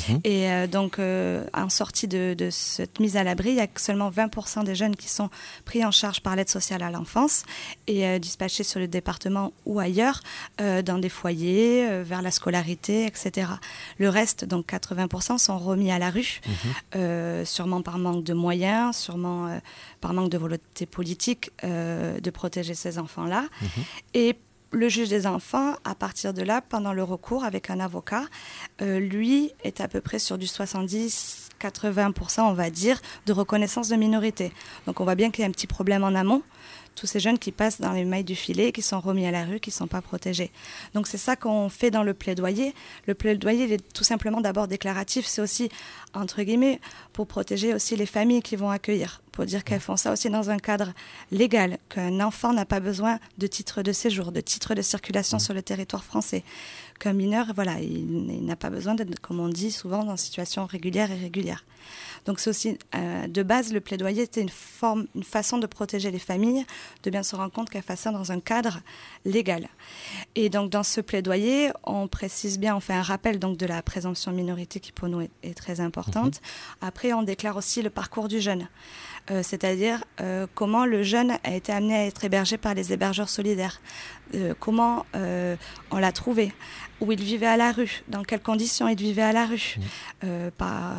Mhm. 0.08 0.20
Et 0.24 0.50
euh, 0.50 0.66
donc, 0.66 0.98
euh, 0.98 1.44
en 1.54 1.68
sortie 1.68 2.08
de, 2.08 2.34
de, 2.36 2.50
cette 2.50 3.00
mise 3.00 3.16
à 3.16 3.24
l'abri, 3.24 3.50
il 3.50 3.56
y 3.56 3.60
a 3.60 3.66
seulement 3.76 4.10
20% 4.10 4.64
des 4.64 4.74
jeunes 4.74 4.96
qui 4.96 5.08
sont 5.08 5.30
pris 5.64 5.84
en 5.84 5.90
charge 5.90 6.20
par 6.20 6.36
l'aide 6.36 6.48
sociale 6.48 6.82
à 6.82 6.90
l'enfance 6.90 7.44
et 7.86 8.18
dispatchés 8.18 8.64
sur 8.64 8.80
le 8.80 8.88
département 8.88 9.52
ou 9.66 9.78
ailleurs, 9.80 10.20
dans 10.58 10.98
des 10.98 11.08
foyers, 11.08 12.02
vers 12.02 12.22
la 12.22 12.30
scolarité, 12.30 13.06
etc. 13.06 13.48
Le 13.98 14.08
reste, 14.08 14.44
donc 14.44 14.66
80%, 14.72 15.38
sont 15.38 15.58
remis 15.58 15.90
à 15.90 15.98
la 15.98 16.10
rue, 16.10 16.40
mhm. 16.94 17.44
sûrement 17.44 17.82
par 17.82 17.98
manque 17.98 18.24
de 18.24 18.34
moyens, 18.34 18.96
sûrement 18.96 19.58
par 20.00 20.12
manque 20.12 20.30
de 20.30 20.38
volonté 20.38 20.86
politique 20.86 21.50
euh, 21.64 22.20
de 22.20 22.30
protéger 22.30 22.74
ces 22.74 22.98
enfants-là. 22.98 23.42
Mhm. 23.60 23.68
Et 24.14 24.36
le 24.70 24.88
juge 24.88 25.08
des 25.08 25.26
enfants, 25.26 25.74
à 25.84 25.94
partir 25.94 26.34
de 26.34 26.42
là, 26.42 26.60
pendant 26.60 26.92
le 26.92 27.02
recours 27.02 27.44
avec 27.44 27.70
un 27.70 27.80
avocat, 27.80 28.24
euh, 28.82 29.00
lui 29.00 29.52
est 29.64 29.80
à 29.80 29.88
peu 29.88 30.00
près 30.00 30.18
sur 30.18 30.38
du 30.38 30.46
70-80%, 30.46 32.40
on 32.42 32.52
va 32.52 32.70
dire, 32.70 33.00
de 33.26 33.32
reconnaissance 33.32 33.88
de 33.88 33.96
minorité. 33.96 34.52
Donc 34.86 35.00
on 35.00 35.04
voit 35.04 35.14
bien 35.14 35.30
qu'il 35.30 35.42
y 35.42 35.44
a 35.44 35.48
un 35.48 35.52
petit 35.52 35.66
problème 35.66 36.04
en 36.04 36.14
amont 36.14 36.42
tous 36.98 37.06
ces 37.06 37.20
jeunes 37.20 37.38
qui 37.38 37.52
passent 37.52 37.80
dans 37.80 37.92
les 37.92 38.04
mailles 38.04 38.24
du 38.24 38.34
filet, 38.34 38.72
qui 38.72 38.82
sont 38.82 39.00
remis 39.00 39.26
à 39.26 39.30
la 39.30 39.44
rue, 39.44 39.60
qui 39.60 39.70
ne 39.70 39.74
sont 39.74 39.86
pas 39.86 40.02
protégés. 40.02 40.50
Donc 40.94 41.06
c'est 41.06 41.18
ça 41.18 41.36
qu'on 41.36 41.68
fait 41.68 41.90
dans 41.90 42.02
le 42.02 42.14
plaidoyer. 42.14 42.74
Le 43.06 43.14
plaidoyer 43.14 43.64
il 43.64 43.72
est 43.72 43.92
tout 43.92 44.04
simplement 44.04 44.40
d'abord 44.40 44.68
déclaratif, 44.68 45.26
c'est 45.26 45.40
aussi, 45.40 45.68
entre 46.14 46.42
guillemets, 46.42 46.80
pour 47.12 47.26
protéger 47.26 47.74
aussi 47.74 47.96
les 47.96 48.06
familles 48.06 48.42
qui 48.42 48.56
vont 48.56 48.70
accueillir, 48.70 49.22
pour 49.32 49.44
dire 49.44 49.62
qu'elles 49.62 49.80
font 49.80 49.96
ça 49.96 50.12
aussi 50.12 50.28
dans 50.28 50.50
un 50.50 50.58
cadre 50.58 50.92
légal, 51.30 51.78
qu'un 51.88 52.20
enfant 52.20 52.52
n'a 52.52 52.64
pas 52.64 52.80
besoin 52.80 53.18
de 53.38 53.46
titre 53.46 53.82
de 53.82 53.92
séjour, 53.92 54.32
de 54.32 54.40
titre 54.40 54.74
de 54.74 54.82
circulation 54.82 55.36
mmh. 55.36 55.40
sur 55.40 55.54
le 55.54 55.62
territoire 55.62 56.04
français, 56.04 56.42
qu'un 56.98 57.12
mineur, 57.12 57.46
voilà, 57.54 57.80
il, 57.80 58.44
n'a 58.44 58.56
pas 58.56 58.70
besoin 58.70 58.94
d'être, 58.94 59.20
comme 59.20 59.40
on 59.40 59.48
dit 59.48 59.70
souvent, 59.70 60.04
dans 60.04 60.12
une 60.12 60.16
situation 60.16 60.66
régulière 60.66 61.10
et 61.10 61.16
régulière. 61.16 61.64
Donc 62.24 62.40
c'est 62.40 62.50
aussi 62.50 62.78
euh, 62.94 63.26
de 63.26 63.42
base 63.42 63.72
le 63.72 63.80
plaidoyer, 63.80 64.22
c'était 64.24 64.42
une 64.42 64.48
forme, 64.48 65.06
une 65.14 65.22
façon 65.22 65.58
de 65.58 65.66
protéger 65.66 66.10
les 66.10 66.18
familles, 66.18 66.64
de 67.02 67.10
bien 67.10 67.22
se 67.22 67.36
rendre 67.36 67.52
compte 67.52 67.70
qu'elles 67.70 67.82
fassent 67.82 68.00
ça 68.00 68.10
dans 68.12 68.32
un 68.32 68.40
cadre 68.40 68.80
légal. 69.24 69.68
Et 70.34 70.48
donc 70.48 70.70
dans 70.70 70.82
ce 70.82 71.00
plaidoyer, 71.00 71.70
on 71.84 72.08
précise 72.08 72.58
bien, 72.58 72.76
on 72.76 72.80
fait 72.80 72.92
un 72.92 73.02
rappel 73.02 73.38
donc 73.38 73.56
de 73.56 73.66
la 73.66 73.82
présomption 73.82 74.30
de 74.32 74.36
minorité 74.36 74.80
qui 74.80 74.92
pour 74.92 75.08
nous 75.08 75.22
est, 75.42 75.54
très 75.56 75.80
importante. 75.80 76.40
Mhm. 76.40 76.88
Après, 76.88 77.12
on 77.12 77.22
déclare 77.22 77.56
aussi 77.56 77.82
le 77.82 77.90
parcours 77.90 78.28
du 78.28 78.40
jeune. 78.40 78.68
Euh, 79.30 79.42
c'est-à-dire 79.42 80.04
euh, 80.20 80.46
comment 80.54 80.86
le 80.86 81.02
jeune 81.02 81.32
a 81.44 81.54
été 81.54 81.72
amené 81.72 81.94
à 81.94 82.06
être 82.06 82.24
hébergé 82.24 82.56
par 82.58 82.74
les 82.74 82.92
hébergeurs 82.92 83.28
solidaires, 83.28 83.80
comment 84.60 85.06
on 85.90 85.96
l'a 85.96 86.12
trouvé, 86.12 86.52
où 87.00 87.12
il 87.12 87.22
vivait 87.22 87.46
à 87.46 87.56
la 87.56 87.72
rue, 87.72 88.02
dans 88.08 88.22
quelles 88.22 88.42
conditions 88.42 88.88
il 88.88 88.98
vivait 88.98 89.22
à 89.22 89.32
la 89.32 89.46
rue. 89.46 89.76
Mmh. 89.76 89.82
Euh, 90.24 90.50
pas, 90.50 90.96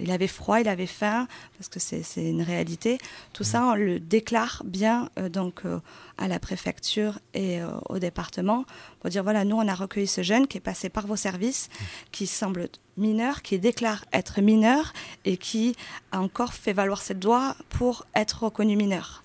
il 0.00 0.10
avait 0.10 0.26
froid, 0.26 0.60
il 0.60 0.68
avait 0.68 0.86
faim, 0.86 1.28
parce 1.58 1.68
que 1.68 1.78
c'est 1.78 2.02
une 2.16 2.42
réalité. 2.42 2.98
Tout 3.32 3.44
ça, 3.44 3.66
on 3.66 3.74
le 3.74 4.00
déclare 4.00 4.62
bien 4.64 5.10
euh, 5.18 5.28
donc 5.28 5.62
euh, 5.64 5.80
à 6.18 6.28
la 6.28 6.38
préfecture 6.38 7.18
et 7.34 7.60
au 7.88 7.98
département 7.98 8.64
pour 9.00 9.10
dire 9.10 9.22
voilà, 9.22 9.44
nous 9.44 9.56
on 9.56 9.66
a 9.66 9.74
recueilli 9.74 10.06
ce 10.06 10.22
jeune 10.22 10.46
qui 10.46 10.58
est 10.58 10.60
passé 10.62 10.88
par 10.88 11.06
vos 11.06 11.16
services, 11.16 11.68
mmh. 11.68 11.84
qui 12.12 12.26
semble 12.26 12.68
mineur, 12.96 13.42
qui 13.42 13.58
déclare 13.58 14.04
être 14.12 14.40
mineur 14.40 14.92
et 15.24 15.36
qui 15.36 15.74
a 16.12 16.20
encore 16.20 16.52
fait 16.52 16.72
valoir 16.72 17.00
ses 17.00 17.14
droits 17.14 17.56
pour 17.70 18.06
être 18.14 18.44
reconnu 18.44 18.76
mineur. 18.76 19.22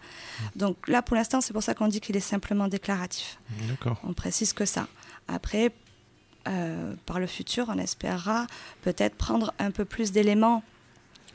Donc 0.55 0.87
là, 0.87 1.01
pour 1.01 1.15
l'instant, 1.15 1.41
c'est 1.41 1.53
pour 1.53 1.63
ça 1.63 1.73
qu'on 1.73 1.87
dit 1.87 1.99
qu'il 1.99 2.15
est 2.15 2.21
simplement 2.21 2.67
déclaratif. 2.67 3.39
On 4.03 4.13
précise 4.13 4.53
que 4.53 4.65
ça. 4.65 4.87
Après, 5.27 5.71
euh, 6.47 6.93
par 7.05 7.19
le 7.19 7.27
futur, 7.27 7.65
on 7.69 7.77
espérera 7.77 8.47
peut-être 8.81 9.15
prendre 9.15 9.53
un 9.59 9.71
peu 9.71 9.85
plus 9.85 10.11
d'éléments 10.11 10.63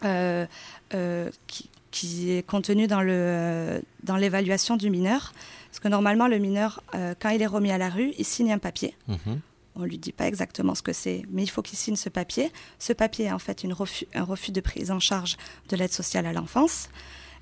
euh, 0.04 0.46
euh, 0.94 1.30
qui, 1.90 2.30
est 2.30 2.46
contenu 2.46 2.86
dans, 2.86 3.02
l'évaluation 3.02 4.76
du 4.76 4.90
mineur. 4.90 5.32
Parce 5.70 5.80
que 5.80 5.88
normalement, 5.88 6.26
le 6.26 6.38
mineur, 6.38 6.82
quand 7.20 7.30
il 7.30 7.42
est 7.42 7.46
remis 7.46 7.70
à 7.70 7.78
la 7.78 7.90
rue, 7.90 8.12
il 8.18 8.24
signe 8.24 8.52
un 8.52 8.58
papier. 8.58 8.96
Mhm. 9.08 9.40
On 9.74 9.80
ne 9.80 9.86
lui 9.86 9.98
dit 9.98 10.12
pas 10.12 10.26
exactement 10.26 10.74
ce 10.74 10.82
que 10.82 10.92
c'est, 10.92 11.22
mais 11.30 11.42
il 11.42 11.46
faut 11.48 11.62
qu'il 11.62 11.78
signe 11.78 11.96
ce 11.96 12.10
papier. 12.10 12.52
Ce 12.78 12.92
papier 12.92 13.26
est 13.26 13.32
en 13.32 13.38
fait 13.38 13.64
une 13.64 13.72
refus, 13.72 14.06
un 14.14 14.24
refus 14.24 14.52
de 14.52 14.60
prise 14.60 14.90
en 14.90 15.00
charge 15.00 15.36
de 15.70 15.76
l'aide 15.76 15.92
sociale 15.92 16.26
à 16.26 16.32
l'enfance. 16.32 16.88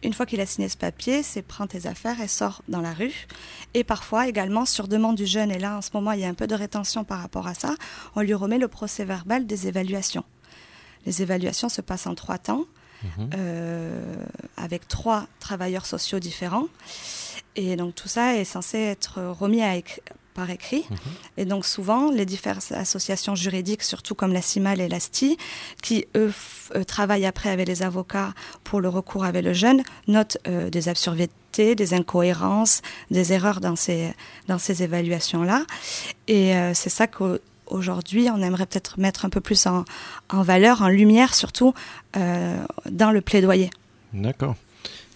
Une 0.02 0.14
fois 0.14 0.24
qu'il 0.24 0.40
a 0.40 0.46
signé 0.46 0.68
ce 0.68 0.76
papier, 0.76 1.22
c'est 1.22 1.42
prend 1.42 1.66
tes 1.66 1.86
affaires 1.86 2.20
et 2.20 2.28
sort 2.28 2.62
dans 2.68 2.80
la 2.80 2.94
rue. 2.94 3.26
Et 3.74 3.84
parfois 3.84 4.28
également, 4.28 4.64
sur 4.64 4.88
demande 4.88 5.16
du 5.16 5.26
jeune, 5.26 5.50
et 5.50 5.58
là 5.58 5.76
en 5.76 5.82
ce 5.82 5.90
moment 5.92 6.12
il 6.12 6.20
y 6.20 6.24
a 6.24 6.28
un 6.28 6.34
peu 6.34 6.46
de 6.46 6.54
rétention 6.54 7.04
par 7.04 7.20
rapport 7.20 7.46
à 7.46 7.54
ça, 7.54 7.74
on 8.16 8.22
lui 8.22 8.34
remet 8.34 8.58
le 8.58 8.68
procès 8.68 9.04
verbal 9.04 9.46
des 9.46 9.68
évaluations. 9.68 10.24
Les 11.06 11.22
évaluations 11.22 11.68
se 11.68 11.82
passent 11.82 12.06
en 12.06 12.14
trois 12.14 12.38
temps, 12.38 12.64
mhm. 13.02 13.30
euh, 13.34 14.24
avec 14.56 14.88
trois 14.88 15.26
travailleurs 15.38 15.86
sociaux 15.86 16.18
différents. 16.18 16.66
Et 17.56 17.76
donc 17.76 17.94
tout 17.94 18.08
ça 18.08 18.36
est 18.36 18.44
censé 18.44 18.78
être 18.78 19.20
remis 19.22 19.62
à, 19.62 19.74
par 20.40 20.48
écrit. 20.48 20.84
Mhm. 20.88 20.96
Et 21.36 21.44
donc 21.44 21.66
souvent, 21.66 22.10
les 22.10 22.24
diverses 22.24 22.72
associations 22.72 23.34
juridiques, 23.34 23.82
surtout 23.82 24.14
comme 24.14 24.32
la 24.32 24.40
CIMAL 24.40 24.80
et 24.80 24.88
la 24.88 24.98
STI, 24.98 25.36
qui 25.82 26.06
eux 26.16 26.32
euh, 26.74 26.82
travaillent 26.84 27.26
après 27.26 27.50
avec 27.50 27.68
les 27.68 27.82
avocats 27.82 28.32
pour 28.64 28.80
le 28.80 28.88
recours 28.88 29.24
avec 29.26 29.44
le 29.44 29.52
jeune, 29.52 29.82
notent 30.08 30.38
euh, 30.48 30.70
des 30.70 30.88
absurdités, 30.88 31.74
des 31.74 31.92
incohérences, 31.92 32.80
des 33.10 33.34
erreurs 33.34 33.60
dans 33.60 33.76
ces, 33.76 34.14
dans 34.48 34.58
ces 34.58 34.82
évaluations-là. 34.82 35.66
Et 36.26 36.56
euh, 36.56 36.72
c'est 36.72 36.88
ça 36.88 37.06
qu'aujourd'hui, 37.06 38.30
on 38.34 38.40
aimerait 38.40 38.64
peut-être 38.64 38.98
mettre 38.98 39.26
un 39.26 39.30
peu 39.30 39.42
plus 39.42 39.66
en, 39.66 39.84
en 40.30 40.42
valeur, 40.42 40.80
en 40.80 40.88
lumière 40.88 41.34
surtout, 41.34 41.74
dans 42.14 43.12
le 43.12 43.20
plaidoyer. 43.20 43.70
D'accord. 44.12 44.56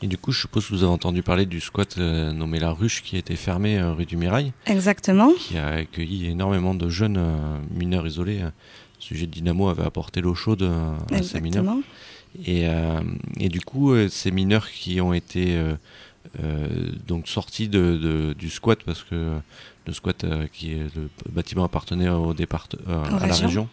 Et 0.05 0.07
du 0.07 0.19
coup, 0.19 0.33
je 0.33 0.41
suppose 0.41 0.67
que 0.67 0.75
vous 0.75 0.83
avez 0.83 0.93
entendu 0.93 1.23
parler 1.23 1.47
du 1.47 1.63
squat 1.63 1.97
euh, 1.97 2.31
nommé 2.31 2.59
La 2.59 2.73
Ruche 2.73 3.03
qui 3.03 3.17
a 3.17 3.19
été 3.19 3.37
fermé 3.37 3.79
euh, 3.79 3.95
rue 3.95 4.05
du 4.05 4.19
Mirail. 4.19 4.53
Exactement. 4.67 5.33
Qui 5.33 5.57
a 5.57 5.69
accueilli 5.69 6.27
énormément 6.27 6.75
de 6.75 6.91
jeunes 6.91 7.17
euh, 7.17 7.59
mineurs 7.71 8.07
isolés. 8.07 8.41
Le 8.41 8.51
sujet 8.99 9.25
de 9.25 9.31
Dynamo 9.31 9.67
avait 9.71 9.83
apporté 9.87 10.21
l'eau 10.21 10.35
chaude 10.35 10.71
à 11.11 11.23
ces 11.23 11.41
mineurs. 11.41 11.65
Et, 12.45 12.67
et, 13.39 13.49
du 13.49 13.61
coup, 13.61 13.95
ces 14.09 14.31
mineurs 14.31 14.69
qui 14.71 15.01
ont 15.01 15.13
été 15.13 15.59
donc 17.07 17.29
sortis 17.29 17.69
de, 17.69 18.35
du 18.37 18.51
squat 18.51 18.83
parce 18.83 19.05
que 19.05 19.39
le 19.87 19.93
squat 19.93 20.25
qui 20.53 20.73
est 20.73 20.97
le 20.97 21.09
bâtiment 21.31 21.65
appartenait 21.65 22.09
au 22.09 22.35
départ 22.35 22.67
à 22.89 23.27
la 23.27 23.35
région 23.35 23.69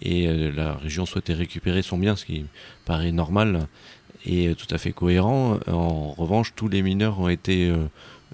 et 0.00 0.50
la 0.50 0.74
région 0.74 1.06
souhaitait 1.06 1.34
récupérer 1.34 1.82
son 1.82 1.98
bien, 1.98 2.16
ce 2.16 2.24
qui 2.24 2.44
paraît 2.84 3.12
normal 3.12 3.68
et 4.26 4.54
tout 4.54 4.72
à 4.74 4.78
fait 4.78 4.92
cohérent. 4.92 5.58
En 5.66 6.12
revanche, 6.12 6.52
tous 6.54 6.68
les 6.68 6.82
mineurs 6.82 7.18
ont 7.20 7.28
été 7.28 7.68
euh, 7.68 7.76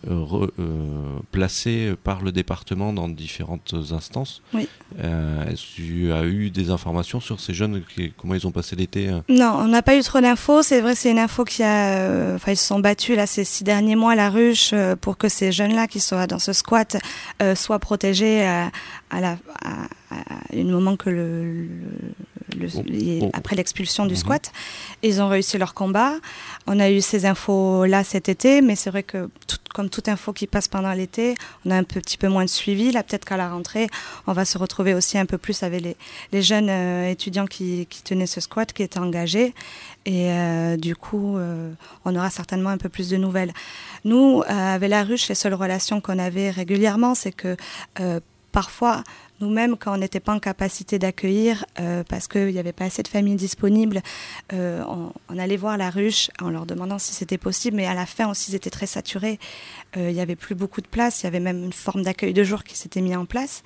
euh, 0.08 0.14
re- 0.22 0.50
euh, 0.60 1.18
placés 1.32 1.94
par 2.04 2.22
le 2.22 2.30
département 2.30 2.92
dans 2.92 3.08
différentes 3.08 3.74
instances. 3.90 4.42
Oui. 4.54 4.68
Euh, 5.02 5.44
Est-ce 5.50 5.62
que 5.62 5.82
tu 5.82 6.12
as 6.12 6.24
eu 6.24 6.50
des 6.50 6.70
informations 6.70 7.18
sur 7.18 7.40
ces 7.40 7.52
jeunes, 7.52 7.82
qui- 7.96 8.12
comment 8.16 8.34
ils 8.34 8.46
ont 8.46 8.52
passé 8.52 8.76
l'été 8.76 9.08
euh 9.08 9.20
Non, 9.28 9.54
on 9.58 9.66
n'a 9.66 9.82
pas 9.82 9.96
eu 9.96 10.02
trop 10.02 10.20
d'infos. 10.20 10.62
C'est 10.62 10.80
vrai, 10.80 10.94
c'est 10.94 11.10
une 11.10 11.18
info 11.18 11.44
qui 11.44 11.62
a. 11.64 11.96
euh, 11.98 12.36
Enfin, 12.36 12.52
ils 12.52 12.56
se 12.56 12.64
sont 12.66 12.78
battus 12.78 13.16
là 13.16 13.26
ces 13.26 13.42
six 13.42 13.64
derniers 13.64 13.96
mois 13.96 14.12
à 14.12 14.14
la 14.14 14.30
ruche 14.30 14.70
euh, 14.72 14.94
pour 14.94 15.16
que 15.18 15.28
ces 15.28 15.50
jeunes-là 15.50 15.88
qui 15.88 15.98
soient 15.98 16.28
dans 16.28 16.38
ce 16.38 16.52
squat 16.52 16.96
euh, 17.42 17.56
soient 17.56 17.80
protégés 17.80 18.46
à, 18.46 18.70
à 19.10 19.20
la 19.20 19.36
à, 19.64 19.84
à 20.10 20.54
une 20.54 20.70
moment 20.70 20.96
que 20.96 21.10
le, 21.10 21.62
le- 21.62 21.66
le- 22.56 22.68
Oh, 22.76 22.82
les- 22.86 23.20
oh. 23.22 23.30
après 23.32 23.56
l'expulsion 23.56 24.06
du 24.06 24.14
Mhm. 24.14 24.20
squat. 24.20 24.52
Ils 25.02 25.20
ont 25.20 25.28
réussi 25.28 25.58
leur 25.58 25.74
combat. 25.74 26.12
On 26.66 26.78
a 26.80 26.90
eu 26.90 27.00
ces 27.00 27.26
infos 27.26 27.84
là 27.86 28.04
cet 28.04 28.28
été, 28.28 28.60
mais 28.60 28.76
c'est 28.76 28.90
vrai 28.90 29.02
que 29.02 29.28
tout- 29.46 29.56
comme 29.74 29.90
toute 29.90 30.08
info 30.08 30.32
qui 30.32 30.46
passe 30.46 30.66
pendant 30.66 30.92
l'été, 30.92 31.34
on 31.64 31.70
a 31.70 31.76
un 31.76 31.84
peu- 31.84 32.00
petit 32.00 32.16
peu 32.18 32.28
moins 32.28 32.44
de 32.44 32.50
suivi. 32.50 32.90
Là, 32.90 33.02
peut-être 33.02 33.24
qu'à 33.24 33.36
la 33.36 33.48
rentrée, 33.50 33.88
on 34.26 34.32
va 34.32 34.44
se 34.44 34.56
retrouver 34.58 34.94
aussi 34.94 35.18
un 35.18 35.26
peu 35.26 35.38
plus 35.38 35.62
avec 35.62 35.82
les, 35.82 35.96
les 36.32 36.42
jeunes 36.42 36.68
euh, 36.70 37.10
étudiants 37.10 37.46
qui, 37.46 37.86
qui 37.90 38.02
tenaient 38.02 38.26
ce 38.26 38.40
squat, 38.40 38.72
qui 38.72 38.82
étaient 38.82 38.98
engagés. 38.98 39.54
Et 40.06 40.30
euh, 40.32 40.76
du 40.76 40.96
coup, 40.96 41.36
euh, 41.36 41.70
on 42.06 42.16
aura 42.16 42.30
certainement 42.30 42.70
un 42.70 42.78
peu 42.78 42.88
plus 42.88 43.08
de 43.10 43.16
nouvelles. 43.18 43.52
Nous, 44.04 44.42
avec 44.48 44.88
la 44.88 45.04
ruche, 45.04 45.28
les 45.28 45.34
seules 45.34 45.54
relations 45.54 46.00
qu'on 46.00 46.18
avait 46.18 46.50
régulièrement, 46.50 47.14
c'est 47.14 47.32
que 47.32 47.56
parfois, 48.52 49.04
nous-mêmes, 49.40 49.76
quand 49.76 49.94
on 49.94 49.98
n'était 49.98 50.20
pas 50.20 50.32
en 50.32 50.40
capacité 50.40 50.98
d'accueillir, 50.98 51.64
euh, 51.80 52.02
parce 52.08 52.28
qu'il 52.28 52.48
n'y 52.48 52.58
avait 52.58 52.72
pas 52.72 52.84
assez 52.84 53.02
de 53.02 53.08
familles 53.08 53.36
disponibles, 53.36 54.02
euh, 54.52 54.82
on, 54.88 55.12
on 55.28 55.38
allait 55.38 55.56
voir 55.56 55.76
la 55.76 55.90
ruche 55.90 56.30
en 56.40 56.50
leur 56.50 56.66
demandant 56.66 56.98
si 56.98 57.14
c'était 57.14 57.38
possible, 57.38 57.76
mais 57.76 57.86
à 57.86 57.94
la 57.94 58.06
fin 58.06 58.28
aussi, 58.30 58.52
ils 58.52 58.54
étaient 58.54 58.70
très 58.70 58.86
saturés. 58.86 59.38
Euh, 59.96 60.10
il 60.10 60.14
n'y 60.14 60.20
avait 60.20 60.36
plus 60.36 60.54
beaucoup 60.54 60.80
de 60.80 60.86
place, 60.86 61.22
il 61.22 61.24
y 61.24 61.26
avait 61.26 61.40
même 61.40 61.64
une 61.64 61.72
forme 61.72 62.02
d'accueil 62.02 62.34
de 62.34 62.44
jour 62.44 62.64
qui 62.64 62.76
s'était 62.76 63.00
mis 63.00 63.16
en 63.16 63.24
place. 63.24 63.62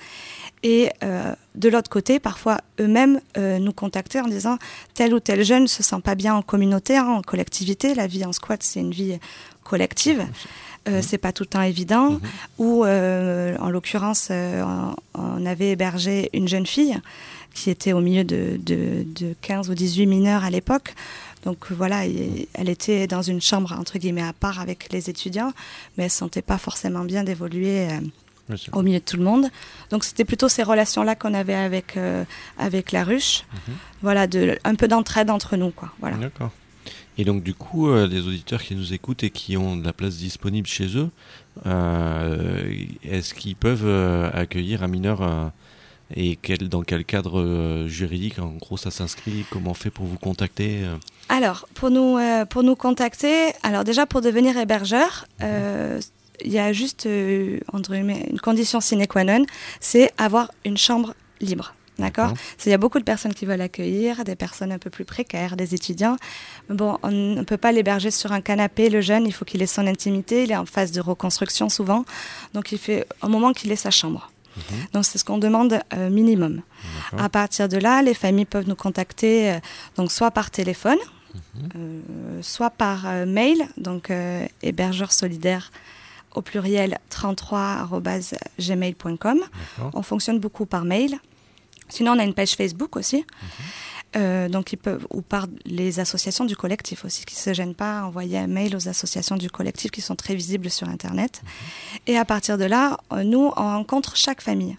Et 0.63 0.91
euh, 1.03 1.35
de 1.57 1.69
l'autre 1.69 1.91
côté, 1.91 2.21
parfois, 2.21 2.59
eux-mêmes 2.81 3.21
euh, 3.37 3.59
nous 3.59 3.73
contactaient 3.73 4.21
en 4.21 4.29
disant 4.29 4.59
tel 4.95 5.15
ou 5.15 5.21
tel 5.21 5.45
jeune 5.45 5.67
se 5.67 5.83
sent 5.83 6.01
pas 6.03 6.15
bien 6.15 6.35
en 6.35 6.43
communauté, 6.43 6.97
hein, 6.97 7.07
en 7.07 7.23
collectivité. 7.23 7.95
La 7.95 8.07
vie 8.07 8.25
en 8.25 8.33
squat, 8.33 8.63
c'est 8.63 8.81
une 8.81 8.93
vie 8.93 9.19
collective. 9.65 10.27
Euh, 10.89 11.01
C'est 11.03 11.19
pas 11.19 11.33
tout 11.33 11.45
le 11.45 11.49
temps 11.49 11.63
évident. 11.63 12.11
Mhm. 12.11 12.21
Ou, 12.59 12.85
euh, 12.85 13.57
en 13.61 13.71
l'occurrence, 13.71 14.29
euh, 14.31 14.65
on, 15.15 15.47
avait 15.47 15.71
hébergé 15.71 16.29
une 16.33 16.49
jeune 16.49 16.67
fille 16.67 16.99
qui 17.55 17.71
était 17.71 17.93
au 17.93 18.01
milieu 18.01 18.25
de, 18.25 18.59
de, 18.61 19.05
de 19.07 19.35
15 19.43 19.71
ou 19.71 19.75
18 19.75 20.07
mineurs 20.07 20.43
à 20.43 20.51
l'époque. 20.51 20.95
Donc 21.45 21.71
voilà, 21.71 22.07
et- 22.07 22.49
elle 22.55 22.69
était 22.69 23.07
dans 23.07 23.23
une 23.23 23.41
chambre 23.41 23.73
entre 23.79 23.99
guillemets 23.99 24.23
à 24.23 24.33
part 24.33 24.61
avec 24.61 24.89
les 24.93 25.09
étudiants, 25.11 25.53
mais 25.97 26.05
elle 26.05 26.11
se 26.11 26.19
sentait 26.19 26.43
pas 26.43 26.59
forcément 26.59 27.05
bien 27.05 27.23
d'évoluer 27.25 27.89
euh, 27.91 28.57
au 28.73 28.83
milieu 28.83 28.99
de 28.99 29.05
tout 29.05 29.17
le 29.17 29.25
monde. 29.25 29.49
Donc 29.91 30.03
c'était 30.05 30.25
plutôt 30.25 30.49
ces 30.49 30.63
relations-là 30.65 31.15
qu'on 31.15 31.35
avait 31.35 31.55
avec 31.55 31.97
euh, 31.97 32.25
avec 32.59 32.91
la 32.91 33.05
ruche. 33.05 33.45
Mhm. 33.53 33.75
Voilà, 34.03 34.27
de, 34.27 34.59
un 34.65 34.75
peu 34.75 34.89
d'entraide 34.89 35.31
entre 35.31 35.57
nous, 35.57 35.71
quoi. 35.71 35.93
Voilà. 36.01 36.17
D'accord. 36.17 36.51
Et 37.19 37.25
donc 37.25 37.43
du 37.43 37.55
coup, 37.55 37.89
euh, 37.89 38.07
les 38.07 38.27
auditeurs 38.27 38.63
qui 38.63 38.75
nous 38.75 38.93
écoutent 38.95 39.23
et 39.25 39.31
qui 39.31 39.57
ont 39.57 39.77
de 39.77 39.85
la 39.85 39.93
place 39.93 40.17
disponible 40.17 40.67
chez 40.67 40.97
eux, 40.97 41.11
euh, 41.67 42.75
est-ce 43.05 43.35
qu'ils 43.35 43.57
peuvent 43.57 43.87
euh, 43.87 44.31
accueillir 44.33 44.83
un 44.83 44.89
mineur 44.89 45.53
et 46.15 46.37
quel, 46.37 46.69
dans 46.69 46.83
quel 46.83 47.05
cadre 47.05 47.87
juridique 47.87 48.39
en 48.39 48.53
gros 48.53 48.77
ça 48.77 48.91
s'inscrit 48.91 49.45
Comment 49.51 49.71
on 49.71 49.75
fait 49.75 49.91
pour 49.91 50.05
vous 50.05 50.19
contacter 50.19 50.85
Alors, 51.31 51.67
pour 51.75 51.91
nous, 51.91 52.19
pour 52.51 52.63
nous 52.63 52.77
contacter, 52.77 53.53
alors 53.63 53.85
déjà 53.85 54.05
pour 54.05 54.21
devenir 54.21 54.59
hébergeur, 54.59 55.27
euh, 55.43 56.01
il 56.45 56.53
y 56.53 56.59
a 56.59 56.73
juste 56.73 57.07
euh, 57.07 57.61
entre 57.73 57.93
une 57.93 58.41
condition 58.41 58.81
sine 58.81 59.07
qua 59.07 59.25
non, 59.25 59.45
c'est 59.81 60.13
avoir 60.19 60.51
une 60.65 60.77
chambre 60.77 61.15
libre. 61.41 61.75
D'accord 61.99 62.33
Il 62.65 62.71
y 62.71 62.73
a 62.73 62.79
beaucoup 62.79 62.99
de 62.99 63.05
personnes 63.05 63.35
qui 63.35 63.45
veulent 63.47 63.61
accueillir, 63.61 64.25
des 64.25 64.35
personnes 64.35 64.73
un 64.73 64.79
peu 64.79 64.89
plus 64.91 65.05
précaires, 65.05 65.57
des 65.57 65.75
étudiants. 65.75 66.17
Mais 66.69 66.75
Bon, 66.77 66.99
on 67.03 67.11
ne 67.11 67.43
peut 67.43 67.59
pas 67.59 67.71
l'héberger 67.71 68.11
sur 68.11 68.33
un 68.33 68.41
canapé, 68.41 68.89
le 68.89 69.01
jeune, 69.03 69.27
il 69.27 69.33
faut 69.33 69.45
qu'il 69.45 69.61
ait 69.63 69.67
son 69.67 69.87
intimité, 69.87 70.45
il 70.45 70.51
est 70.53 70.57
en 70.57 70.65
phase 70.67 70.91
de 70.93 71.01
reconstruction 71.01 71.69
souvent. 71.69 72.05
Donc 72.55 72.73
il 72.73 72.79
fait 72.79 73.07
un 73.21 73.29
moment 73.29 73.53
qu'il 73.53 73.71
ait 73.73 73.77
sa 73.77 73.91
chambre. 73.91 74.31
Mhm. 74.57 74.63
Donc 74.95 75.05
c'est 75.05 75.19
ce 75.19 75.25
qu'on 75.25 75.39
demande 75.39 75.81
euh, 75.95 76.09
minimum. 76.11 76.63
À 77.19 77.29
partir 77.29 77.69
de 77.69 77.77
là, 77.77 78.01
les 78.03 78.15
familles 78.15 78.45
peuvent 78.47 78.67
nous 78.69 78.75
contacter 78.75 79.53
euh, 79.53 79.59
donc 79.97 80.11
soit 80.13 80.31
par 80.31 80.51
téléphone, 80.51 80.99
Mhm. 81.55 81.69
euh, 81.77 82.01
soit 82.43 82.71
par 82.71 83.05
mail, 83.27 83.67
donc 83.79 84.11
hébergeur 84.63 85.13
solidaire 85.13 85.71
au 86.35 86.41
pluriel 86.43 86.99
33@gmail.com. 87.11 89.39
D'accord. 89.79 89.91
On 89.95 90.03
fonctionne 90.03 90.39
beaucoup 90.39 90.67
par 90.67 90.85
mail. 90.85 91.17
Sinon, 91.93 92.13
on 92.13 92.19
a 92.19 92.25
une 92.25 92.35
page 92.35 92.55
Facebook 92.55 92.97
aussi. 92.97 93.25
Euh, 94.15 94.49
donc 94.51 94.75
ils 94.75 94.77
peuvent 94.77 95.07
ou 95.09 95.23
par 95.23 95.47
les 95.65 95.99
associations 95.99 96.45
du 96.45 96.55
collectif 96.55 97.07
aussi 97.07 97.25
qui 97.25 97.35
se 97.35 97.55
gênent 97.55 97.75
pas 97.75 98.01
à 98.01 98.05
envoyer 98.05 98.37
un 98.37 98.47
mail 98.47 98.77
aux 98.77 98.87
associations 98.87 99.37
du 99.37 99.49
collectif 99.49 99.91
qui 99.91 100.03
sont 100.03 100.17
très 100.17 100.35
visibles 100.35 100.69
sur 100.69 100.87
internet. 100.87 101.41
Et 102.07 102.19
à 102.19 102.27
partir 102.27 102.59
de 102.59 102.65
là 102.67 102.99
euh, 103.13 103.25
nous 103.25 103.53
on 103.57 103.63
rencontre 103.63 104.15
chaque 104.15 104.43
famille. 104.43 104.77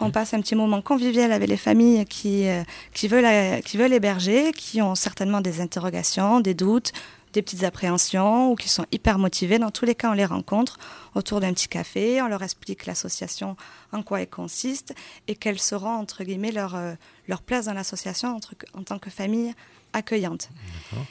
On 0.00 0.10
passe 0.10 0.34
un 0.34 0.40
petit 0.40 0.54
moment 0.54 0.82
convivial 0.82 1.32
avec 1.32 1.48
les 1.48 1.56
familles 1.56 2.04
qui, 2.06 2.48
euh, 2.48 2.62
qui, 2.92 3.08
veulent, 3.08 3.24
euh, 3.24 3.60
qui 3.60 3.76
veulent 3.76 3.92
héberger, 3.92 4.52
qui 4.52 4.82
ont 4.82 4.94
certainement 4.94 5.40
des 5.40 5.60
interrogations, 5.60 6.40
des 6.40 6.54
doutes, 6.54 6.92
des 7.32 7.42
petites 7.42 7.64
appréhensions 7.64 8.52
ou 8.52 8.54
qui 8.54 8.68
sont 8.68 8.86
hyper 8.92 9.18
motivés. 9.18 9.58
Dans 9.58 9.70
tous 9.70 9.84
les 9.84 9.94
cas, 9.94 10.10
on 10.10 10.14
les 10.14 10.24
rencontre 10.24 10.78
autour 11.14 11.40
d'un 11.40 11.52
petit 11.52 11.68
café, 11.68 12.20
on 12.22 12.28
leur 12.28 12.42
explique 12.42 12.86
l'association, 12.86 13.56
en 13.92 14.02
quoi 14.02 14.20
elle 14.20 14.28
consiste 14.28 14.94
et 15.28 15.34
quelles 15.34 15.60
seront, 15.60 15.94
entre 15.94 16.24
guillemets, 16.24 16.52
leur, 16.52 16.74
euh, 16.74 16.94
leur 17.28 17.42
place 17.42 17.66
dans 17.66 17.74
l'association 17.74 18.38
en 18.74 18.82
tant 18.82 18.98
que 18.98 19.10
famille 19.10 19.54
accueillante. 19.92 20.48
D'accord. 20.90 21.06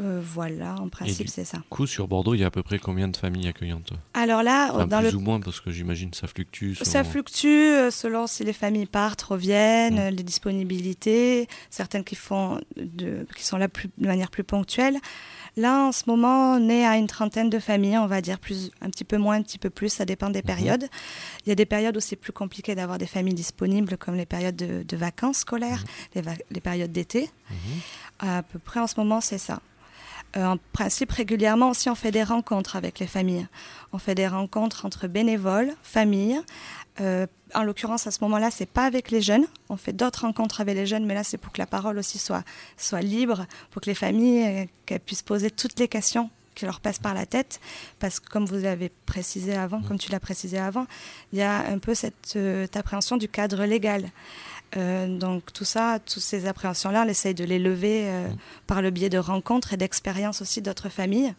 Euh, 0.00 0.20
voilà, 0.24 0.76
en 0.80 0.88
principe, 0.88 1.28
c'est 1.28 1.44
ça. 1.44 1.58
Du 1.58 1.62
coup, 1.68 1.86
sur 1.86 2.08
Bordeaux, 2.08 2.34
il 2.34 2.40
y 2.40 2.44
a 2.44 2.46
à 2.46 2.50
peu 2.50 2.62
près 2.62 2.78
combien 2.78 3.08
de 3.08 3.16
familles 3.16 3.48
accueillantes? 3.48 3.92
Alors 4.14 4.42
là, 4.42 4.70
Enfin, 4.72 4.86
dans 4.86 5.00
Plus 5.00 5.10
le 5.10 5.16
ou 5.16 5.20
moins, 5.20 5.40
parce 5.40 5.60
que 5.60 5.70
j'imagine 5.70 6.12
ça 6.14 6.26
fluctue. 6.26 6.74
Ça 6.82 7.04
fluctue 7.04 7.46
euh, 7.46 7.90
selon 7.90 8.26
si 8.26 8.42
les 8.44 8.52
familles 8.54 8.86
partent, 8.86 9.22
reviennent, 9.22 10.06
Mm. 10.10 10.14
les 10.16 10.22
disponibilités, 10.22 11.48
certaines 11.70 12.04
qui 12.04 12.14
font 12.14 12.60
de, 12.76 13.26
qui 13.36 13.44
sont 13.44 13.56
là 13.58 13.68
plus, 13.68 13.90
de 13.98 14.06
manière 14.06 14.30
plus 14.30 14.44
ponctuelle. 14.44 14.96
Là, 15.56 15.84
en 15.84 15.92
ce 15.92 16.04
moment, 16.06 16.54
on 16.54 16.68
est 16.70 16.86
à 16.86 16.96
une 16.96 17.06
trentaine 17.06 17.50
de 17.50 17.58
familles, 17.58 17.98
on 17.98 18.06
va 18.06 18.22
dire 18.22 18.38
plus, 18.38 18.70
un 18.80 18.88
petit 18.88 19.04
peu 19.04 19.18
moins, 19.18 19.36
un 19.36 19.42
petit 19.42 19.58
peu 19.58 19.68
plus, 19.68 19.90
ça 19.90 20.06
dépend 20.06 20.30
des 20.30 20.40
périodes. 20.40 20.88
Il 21.44 21.50
y 21.50 21.52
a 21.52 21.54
des 21.54 21.66
périodes 21.66 21.94
où 21.96 22.00
c'est 22.00 22.16
plus 22.16 22.32
compliqué 22.32 22.74
d'avoir 22.74 22.96
des 22.96 23.06
familles 23.06 23.34
disponibles, 23.34 23.98
comme 23.98 24.14
les 24.14 24.24
périodes 24.24 24.56
de, 24.56 24.82
de 24.82 24.96
vacances 24.96 25.38
scolaires, 25.38 25.84
les, 26.14 26.22
va- 26.22 26.32
les 26.50 26.60
périodes 26.62 26.92
d'été. 26.92 27.28
Mhm. 27.50 27.56
À 28.30 28.42
peu 28.42 28.58
près 28.58 28.80
en 28.80 28.86
ce 28.86 28.94
moment, 28.98 29.20
c'est 29.20 29.36
ça. 29.38 29.60
Euh, 30.36 30.46
en 30.46 30.56
principe, 30.72 31.10
régulièrement 31.12 31.70
aussi, 31.70 31.90
on 31.90 31.94
fait 31.94 32.10
des 32.10 32.22
rencontres 32.22 32.76
avec 32.76 32.98
les 32.98 33.06
familles. 33.06 33.46
On 33.92 33.98
fait 33.98 34.14
des 34.14 34.26
rencontres 34.26 34.86
entre 34.86 35.06
bénévoles, 35.06 35.74
familles. 35.82 36.40
Euh, 37.00 37.26
en 37.54 37.62
l'occurrence, 37.64 38.06
à 38.06 38.10
ce 38.10 38.18
moment-là, 38.22 38.50
c'est 38.50 38.66
pas 38.66 38.84
avec 38.84 39.10
les 39.10 39.20
jeunes. 39.20 39.46
On 39.68 39.76
fait 39.76 39.92
d'autres 39.92 40.22
rencontres 40.22 40.60
avec 40.60 40.74
les 40.74 40.86
jeunes, 40.86 41.04
mais 41.04 41.14
là, 41.14 41.24
c'est 41.24 41.38
pour 41.38 41.52
que 41.52 41.58
la 41.58 41.66
parole 41.66 41.98
aussi 41.98 42.18
soit, 42.18 42.44
soit 42.78 43.02
libre, 43.02 43.46
pour 43.70 43.82
que 43.82 43.90
les 43.90 43.94
familles 43.94 44.68
euh, 44.90 44.98
puissent 45.04 45.22
poser 45.22 45.50
toutes 45.50 45.78
les 45.78 45.88
questions 45.88 46.30
qui 46.54 46.66
leur 46.66 46.80
passent 46.80 46.98
par 46.98 47.14
la 47.14 47.26
tête. 47.26 47.60
Parce 47.98 48.20
que, 48.20 48.28
comme 48.28 48.46
vous 48.46 48.56
l'avez 48.56 48.90
précisé 49.06 49.54
avant, 49.54 49.82
comme 49.82 49.98
tu 49.98 50.10
l'as 50.10 50.20
précisé 50.20 50.58
avant, 50.58 50.86
il 51.32 51.38
y 51.38 51.42
a 51.42 51.66
un 51.66 51.78
peu 51.78 51.94
cette 51.94 52.36
appréhension 52.74 53.16
du 53.16 53.28
cadre 53.28 53.64
légal. 53.64 54.10
Euh, 54.76 55.06
donc 55.06 55.52
tout 55.52 55.64
ça, 55.64 55.98
toutes 55.98 56.22
ces 56.22 56.46
appréhensions-là, 56.46 57.04
on 57.06 57.08
essaye 57.08 57.34
de 57.34 57.44
les 57.44 57.58
lever 57.58 58.04
euh, 58.04 58.28
par 58.66 58.80
le 58.82 58.90
biais 58.90 59.10
de 59.10 59.18
rencontres 59.18 59.74
et 59.74 59.76
d'expériences 59.76 60.40
aussi 60.40 60.62
d'autres 60.62 60.88
familles. 60.88 61.34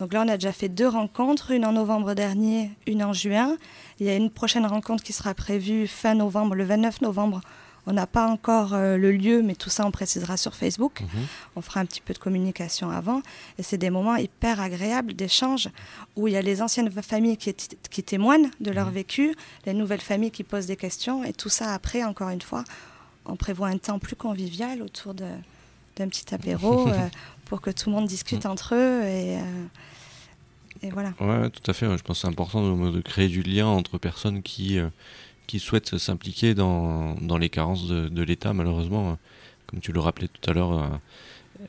Donc 0.00 0.12
là, 0.12 0.22
on 0.26 0.28
a 0.28 0.36
déjà 0.36 0.52
fait 0.52 0.68
deux 0.68 0.88
rencontres, 0.88 1.52
une 1.52 1.64
en 1.64 1.72
novembre 1.72 2.14
dernier, 2.14 2.70
une 2.86 3.02
en 3.02 3.12
juin. 3.12 3.56
Il 3.98 4.06
y 4.06 4.10
a 4.10 4.16
une 4.16 4.30
prochaine 4.30 4.66
rencontre 4.66 5.02
qui 5.02 5.12
sera 5.12 5.32
prévue 5.32 5.86
fin 5.86 6.14
novembre, 6.14 6.54
le 6.54 6.64
29 6.64 7.00
novembre. 7.00 7.40
On 7.88 7.92
n'a 7.92 8.06
pas 8.08 8.26
encore 8.26 8.74
euh, 8.74 8.96
le 8.96 9.12
lieu, 9.12 9.42
mais 9.42 9.54
tout 9.54 9.70
ça, 9.70 9.86
on 9.86 9.92
précisera 9.92 10.36
sur 10.36 10.54
Facebook. 10.54 11.02
Mhm. 11.02 11.08
On 11.54 11.60
fera 11.60 11.78
un 11.80 11.86
petit 11.86 12.00
peu 12.00 12.12
de 12.12 12.18
communication 12.18 12.90
avant. 12.90 13.22
Et 13.58 13.62
c'est 13.62 13.78
des 13.78 13.90
moments 13.90 14.16
hyper 14.16 14.60
agréables 14.60 15.14
d'échange 15.14 15.68
où 16.16 16.26
il 16.26 16.34
y 16.34 16.36
a 16.36 16.42
les 16.42 16.62
anciennes 16.62 16.90
familles 16.90 17.36
qui, 17.36 18.02
témoignent 18.02 18.50
de 18.60 18.70
leur 18.72 18.90
vécu, 18.90 19.34
les 19.66 19.72
nouvelles 19.72 20.00
familles 20.00 20.32
qui 20.32 20.42
posent 20.42 20.66
des 20.66 20.76
questions. 20.76 21.22
Et 21.24 21.32
tout 21.32 21.48
ça, 21.48 21.72
après, 21.74 22.02
encore 22.02 22.30
une 22.30 22.42
fois, 22.42 22.64
on 23.24 23.36
prévoit 23.36 23.68
un 23.68 23.78
temps 23.78 23.98
plus 24.00 24.16
convivial 24.16 24.82
autour 24.82 25.14
de- 25.14 25.24
d'un 25.96 26.08
petit 26.08 26.34
apéro 26.34 26.88
euh, 26.88 27.08
pour 27.44 27.60
que 27.60 27.70
tout 27.70 27.88
le 27.90 27.94
monde 27.96 28.06
discute 28.08 28.46
entre 28.46 28.74
eux. 28.74 29.02
Et, 29.04 29.38
euh, 29.38 29.64
et 30.82 30.90
voilà. 30.90 31.12
Ouais, 31.20 31.50
tout 31.50 31.70
à 31.70 31.72
fait. 31.72 31.86
Je 31.86 32.02
pense 32.02 32.16
que 32.18 32.20
c'est 32.22 32.28
important 32.28 32.62
de, 32.76 32.90
de 32.90 33.00
créer 33.00 33.28
du 33.28 33.42
lien 33.42 33.66
entre 33.66 33.96
personnes 33.98 34.42
qui, 34.42 34.78
euh, 34.78 34.88
qui 35.46 35.58
souhaitent 35.58 35.98
s'impliquer 35.98 36.54
dans, 36.54 37.14
dans 37.16 37.38
les 37.38 37.48
carences 37.48 37.88
de, 37.88 38.22
l'État, 38.22 38.52
malheureusement, 38.52 39.18
comme 39.66 39.80
tu 39.80 39.92
le 39.92 40.00
rappelais 40.00 40.28
tout 40.28 40.50
à 40.50 40.54
l'heure 40.54 40.72
euh, 40.72 40.88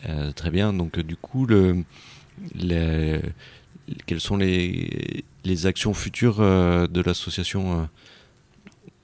euh, 0.09 0.31
très 0.31 0.51
bien. 0.51 0.73
Donc, 0.73 0.97
euh, 0.97 1.03
du 1.03 1.15
coup, 1.15 1.45
le, 1.45 1.83
le- 2.55 3.21
quelles 4.05 4.19
sont 4.21 4.37
les, 4.37 5.23
les 5.45 5.65
actions 5.65 5.93
futures 5.93 6.39
de 6.39 7.01
l'association 7.01 7.87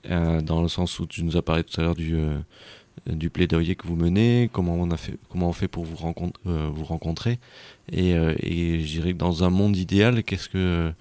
dans 0.08 0.60
le 0.62 0.68
sens 0.68 0.98
où 1.00 1.06
tu 1.06 1.24
nous 1.24 1.36
as 1.36 1.42
parlé 1.42 1.64
tout 1.64 1.80
à 1.80 1.84
l'heure 1.84 1.94
du 1.94 2.16
du 3.06 3.28
plaidoyer 3.28 3.74
que 3.74 3.86
vous 3.86 3.96
menez, 3.96 4.48
comment 4.52 4.74
on 4.76 4.90
a 4.90 4.96
fait, 4.96 5.18
comment 5.28 5.48
on 5.48 5.52
fait 5.52 5.68
pour 5.68 5.84
vous, 5.84 5.96
rencontre, 5.96 6.40
vous 6.44 6.84
rencontrer, 6.84 7.38
et, 7.92 8.10
et 8.12 8.80
je 8.80 8.86
dirais 8.86 9.12
que 9.12 9.18
dans 9.18 9.44
un 9.44 9.50
monde 9.50 9.76
idéal, 9.76 10.22
qu'est-ce 10.22 10.48
que 10.48 10.92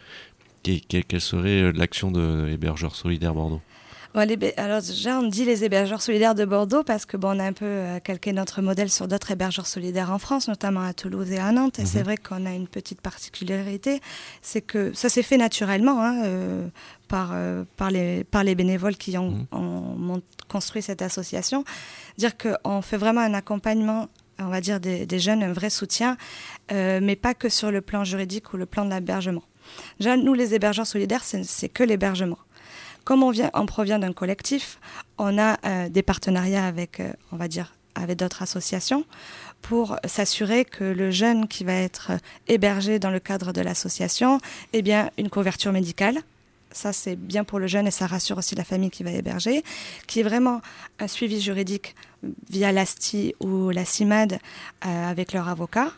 quelle 0.64 1.22
serait 1.22 1.72
l'action 1.74 2.12
de 2.12 2.46
l'hébergeur 2.48 2.96
solidaire 2.96 3.34
Bordeaux? 3.34 3.62
Alors 4.16 4.82
déjà, 4.82 5.20
on 5.20 5.28
dit 5.28 5.44
les 5.44 5.64
hébergeurs 5.64 6.02
solidaires 6.02 6.36
de 6.36 6.46
Bordeaux 6.46 6.84
parce 6.84 7.06
que 7.06 7.18
bon, 7.18 7.36
on 7.36 7.40
a 7.40 7.46
un 7.46 7.54
peu 7.54 7.66
euh, 7.66 8.00
calqué 8.00 8.32
notre 8.32 8.62
modèle 8.62 8.92
sur 8.92 9.08
d'autres 9.08 9.32
hébergeurs 9.32 9.66
solidaires 9.66 10.12
en 10.12 10.20
France, 10.20 10.48
notamment 10.48 10.82
à 10.82 10.94
Toulouse 10.94 11.32
et 11.32 11.40
à 11.40 11.52
Nantes. 11.52 11.80
Et 11.80 11.86
c'est 11.88 12.00
mhm. 12.00 12.06
vrai 12.06 12.18
qu'on 12.18 12.46
a 12.46 12.54
une 12.54 12.68
petite 12.68 13.02
particularité, 13.02 14.02
c'est 14.44 14.62
que 14.62 14.94
ça 14.94 15.10
s'est 15.10 15.24
fait 15.24 15.38
naturellement 15.38 16.04
hein, 16.04 16.24
euh, 16.26 16.68
par, 17.08 17.32
euh, 17.34 17.64
par, 17.76 17.90
les, 17.90 18.24
par 18.24 18.44
les 18.44 18.54
bénévoles 18.54 18.98
qui 18.98 19.18
ont, 19.18 19.48
mhm. 19.52 20.22
construit 20.48 20.84
cette 20.84 21.02
association. 21.02 21.64
Dire 22.20 22.38
qu'on 22.38 22.84
fait 22.84 22.98
vraiment 22.98 23.22
un 23.22 23.34
accompagnement 23.34 24.10
on 24.40 24.48
va 24.48 24.62
dire 24.62 24.80
des, 24.80 25.20
jeunes, 25.20 25.44
un 25.44 25.54
vrai 25.54 25.70
soutien, 25.70 26.18
mais 26.72 27.16
pas 27.16 27.36
que 27.36 27.50
sur 27.50 27.70
le 27.70 27.82
plan 27.82 28.04
juridique 28.04 28.52
ou 28.52 28.58
le 28.58 28.66
plan 28.66 28.84
de 28.84 28.90
l'hébergement. 28.90 29.44
Déjà, 30.00 30.18
nous, 30.18 30.34
les 30.34 30.54
hébergeurs 30.54 30.88
solidaires, 30.88 31.24
c'est 31.24 31.70
que 31.70 31.84
l'hébergement. 31.84 32.40
Comme 33.04 33.24
on, 33.24 33.32
vient, 33.32 33.50
provient 33.68 34.00
d'un 34.00 34.14
collectif, 34.14 34.80
on 35.18 35.38
a 35.38 35.58
euh, 35.66 35.90
des 35.90 36.04
partenariats 36.04 36.66
avec, 36.66 37.00
euh, 37.00 37.12
on 37.32 37.36
va 37.36 37.48
dire, 37.48 37.74
avec 37.96 38.18
d'autres 38.18 38.42
associations 38.42 39.06
pour 39.62 39.98
s'assurer 40.06 40.66
que 40.66 40.84
le 40.84 41.12
jeune 41.12 41.48
qui 41.48 41.64
va 41.64 41.74
être 41.74 42.12
hébergé 42.48 43.00
dans 43.00 43.12
le 43.12 43.20
cadre 43.20 43.54
de 43.54 43.62
l'association 43.62 44.40
ait 44.74 44.82
bien 44.82 45.10
une 45.18 45.30
couverture 45.30 45.72
médicale. 45.72 46.20
Ça, 46.72 46.92
c'est 46.92 47.16
bien 47.16 47.44
pour 47.44 47.60
le 47.60 47.68
jeune 47.68 47.86
et 47.86 47.92
ça 47.92 48.08
rassure 48.08 48.38
aussi 48.38 48.56
la 48.56 48.64
famille 48.64 48.90
qui 48.90 49.04
va 49.04 49.12
héberger, 49.12 49.64
qui 50.08 50.22
est 50.22 50.24
vraiment 50.24 50.62
un 51.00 51.08
suivi 51.08 51.40
juridique 51.40 51.96
via 52.50 52.72
l'ASTI 52.72 53.36
ou 53.40 53.70
la 53.70 53.86
CIMAD 53.86 54.34
euh, 54.34 55.10
avec 55.10 55.34
leur 55.34 55.48
avocat. 55.48 55.92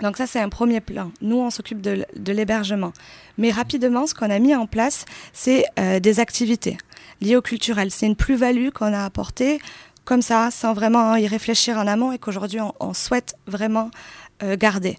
Donc 0.00 0.16
ça, 0.16 0.26
c'est 0.26 0.40
un 0.40 0.48
premier 0.48 0.80
plan. 0.80 1.12
Nous, 1.20 1.36
on 1.38 1.50
s'occupe 1.50 1.80
de, 1.80 2.04
l'hébergement. 2.32 2.92
Mais 3.38 3.50
rapidement, 3.50 4.06
ce 4.06 4.14
qu'on 4.14 4.30
a 4.30 4.38
mis 4.38 4.54
en 4.54 4.66
place, 4.66 5.04
c'est 5.32 5.64
euh, 5.78 6.00
des 6.00 6.20
activités 6.20 6.78
liées 7.20 7.36
au 7.36 7.42
culturel. 7.42 7.90
C'est 7.90 8.06
une 8.06 8.16
plus-value 8.16 8.70
qu'on 8.70 8.92
a 8.92 9.04
apportée 9.04 9.60
comme 10.04 10.22
ça, 10.22 10.50
sans 10.50 10.72
vraiment 10.72 11.14
y 11.14 11.28
réfléchir 11.28 11.78
en 11.78 11.86
amont 11.86 12.10
et 12.10 12.18
qu'aujourd'hui, 12.18 12.58
on, 12.80 12.92
souhaite 12.92 13.36
vraiment 13.46 13.90
euh, 14.42 14.56
garder. 14.56 14.98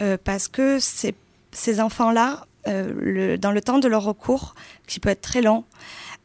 Euh, 0.00 0.16
parce 0.22 0.48
que 0.48 0.78
ces 0.80 1.80
enfants-là, 1.80 2.46
dans 2.66 3.50
le 3.50 3.60
temps 3.62 3.78
de 3.78 3.88
leur 3.88 4.02
recours, 4.02 4.54
qui 4.86 5.00
peut 5.00 5.08
être 5.08 5.22
très 5.22 5.40
long, 5.40 5.64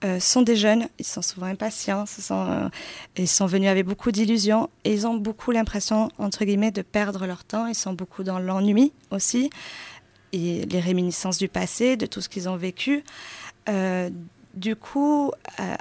euh, 0.04 0.20
sont 0.20 0.42
des 0.42 0.56
jeunes, 0.56 0.88
ils 1.00 1.06
sont 1.06 1.22
souvent 1.22 1.46
impatients, 1.46 2.04
euh, 2.32 2.70
ils 3.18 3.28
sont 3.28 3.46
venus 3.46 3.70
avec 3.70 3.86
beaucoup 3.86 4.12
d'illusions 4.12 4.70
et 4.84 4.92
ils 4.92 5.08
ont 5.08 5.16
beaucoup 5.16 5.52
l'impression, 5.52 6.10
entre 6.18 6.44
guillemets, 6.44 6.72
de 6.72 6.82
perdre 6.82 7.26
leur 7.26 7.46
temps. 7.46 7.68
Ils 7.68 7.76
sont 7.76 7.94
beaucoup 7.94 8.24
dans 8.24 8.38
l'ennui 8.38 8.92
aussi 9.12 9.50
et 10.34 10.66
les 10.66 10.80
réminiscences 10.80 11.38
du 11.38 11.48
passé, 11.48 11.96
de 11.96 12.06
tout 12.06 12.20
ce 12.20 12.28
qu'ils 12.28 12.50
ont 12.50 12.58
vécu. 12.58 13.04
Euh, 13.70 14.10
du 14.56 14.76
coup, 14.76 15.32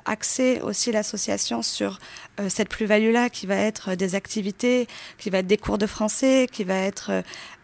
axer 0.07 0.63
aussi 0.63 0.93
l'association 0.93 1.61
sur 1.61 1.99
cette 2.49 2.71
plus-value-là 2.71 3.29
qui 3.29 3.45
va 3.45 3.57
être 3.57 3.97
des 3.97 4.15
activités, 4.15 4.87
qui 5.19 5.29
va 5.29 5.39
être 5.39 5.47
des 5.47 5.59
cours 5.59 5.77
de 5.77 5.87
français, 5.87 6.49
qui 6.51 6.65
va 6.65 6.77
être 6.77 7.23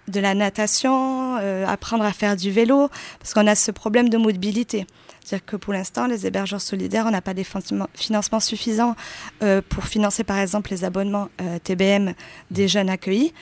de 0.09 0.21
la 0.21 0.35
natation, 0.35 1.37
apprendre 1.67 2.05
à 2.05 2.13
faire 2.13 2.37
du 2.37 2.51
vélo, 2.51 2.89
parce 3.21 3.35
qu'on 3.35 3.47
a 3.47 3.55
ce 3.55 3.71
problème 3.71 4.09
de 4.09 4.19
mobilité. 4.19 4.87
C'est-à-dire 5.29 5.45
que 5.45 5.57
pour 5.57 5.75
l'instant, 5.75 6.07
les 6.07 6.27
hébergeurs 6.27 6.63
solidaires, 6.63 7.05
on 7.07 7.11
n'a 7.11 7.21
pas 7.21 7.35
des 7.35 7.45
financements 7.45 8.41
suffisants 8.41 8.97
euh, 9.43 9.61
pour 9.69 9.85
financer 9.85 10.25
par 10.25 10.39
exemple 10.39 10.71
les 10.71 10.85
abonnements 10.85 11.29
euh, 11.43 11.59
TBM 11.59 12.15
des 12.51 12.65
mmh. 12.65 12.69
jeunes 12.69 12.89
accueillis. 12.89 13.35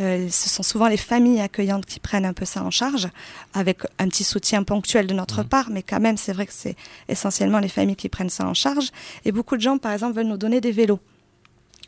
Euh, 0.00 0.26
ce 0.28 0.48
sont 0.48 0.64
souvent 0.64 0.88
les 0.88 0.96
familles 0.96 1.40
accueillantes 1.40 1.86
qui 1.86 2.00
prennent 2.00 2.26
un 2.26 2.32
peu 2.32 2.44
ça 2.44 2.64
en 2.64 2.72
charge, 2.72 3.08
avec 3.54 3.82
un 4.00 4.08
petit 4.08 4.24
soutien 4.24 4.64
ponctuel 4.64 5.06
de 5.06 5.14
notre 5.14 5.42
mmh. 5.42 5.48
part, 5.48 5.70
mais 5.70 5.84
quand 5.84 6.00
même, 6.00 6.16
c'est 6.16 6.32
vrai 6.32 6.44
que 6.44 6.52
c'est 6.52 6.74
essentiellement 7.08 7.60
les 7.60 7.68
familles 7.68 7.94
qui 7.94 8.08
prennent 8.08 8.30
ça 8.30 8.44
en 8.44 8.54
charge. 8.54 8.90
Et 9.24 9.30
beaucoup 9.30 9.56
de 9.56 9.62
gens, 9.62 9.78
par 9.78 9.92
exemple, 9.92 10.16
veulent 10.16 10.26
nous 10.26 10.38
donner 10.38 10.60
des 10.60 10.72
vélos. 10.72 10.98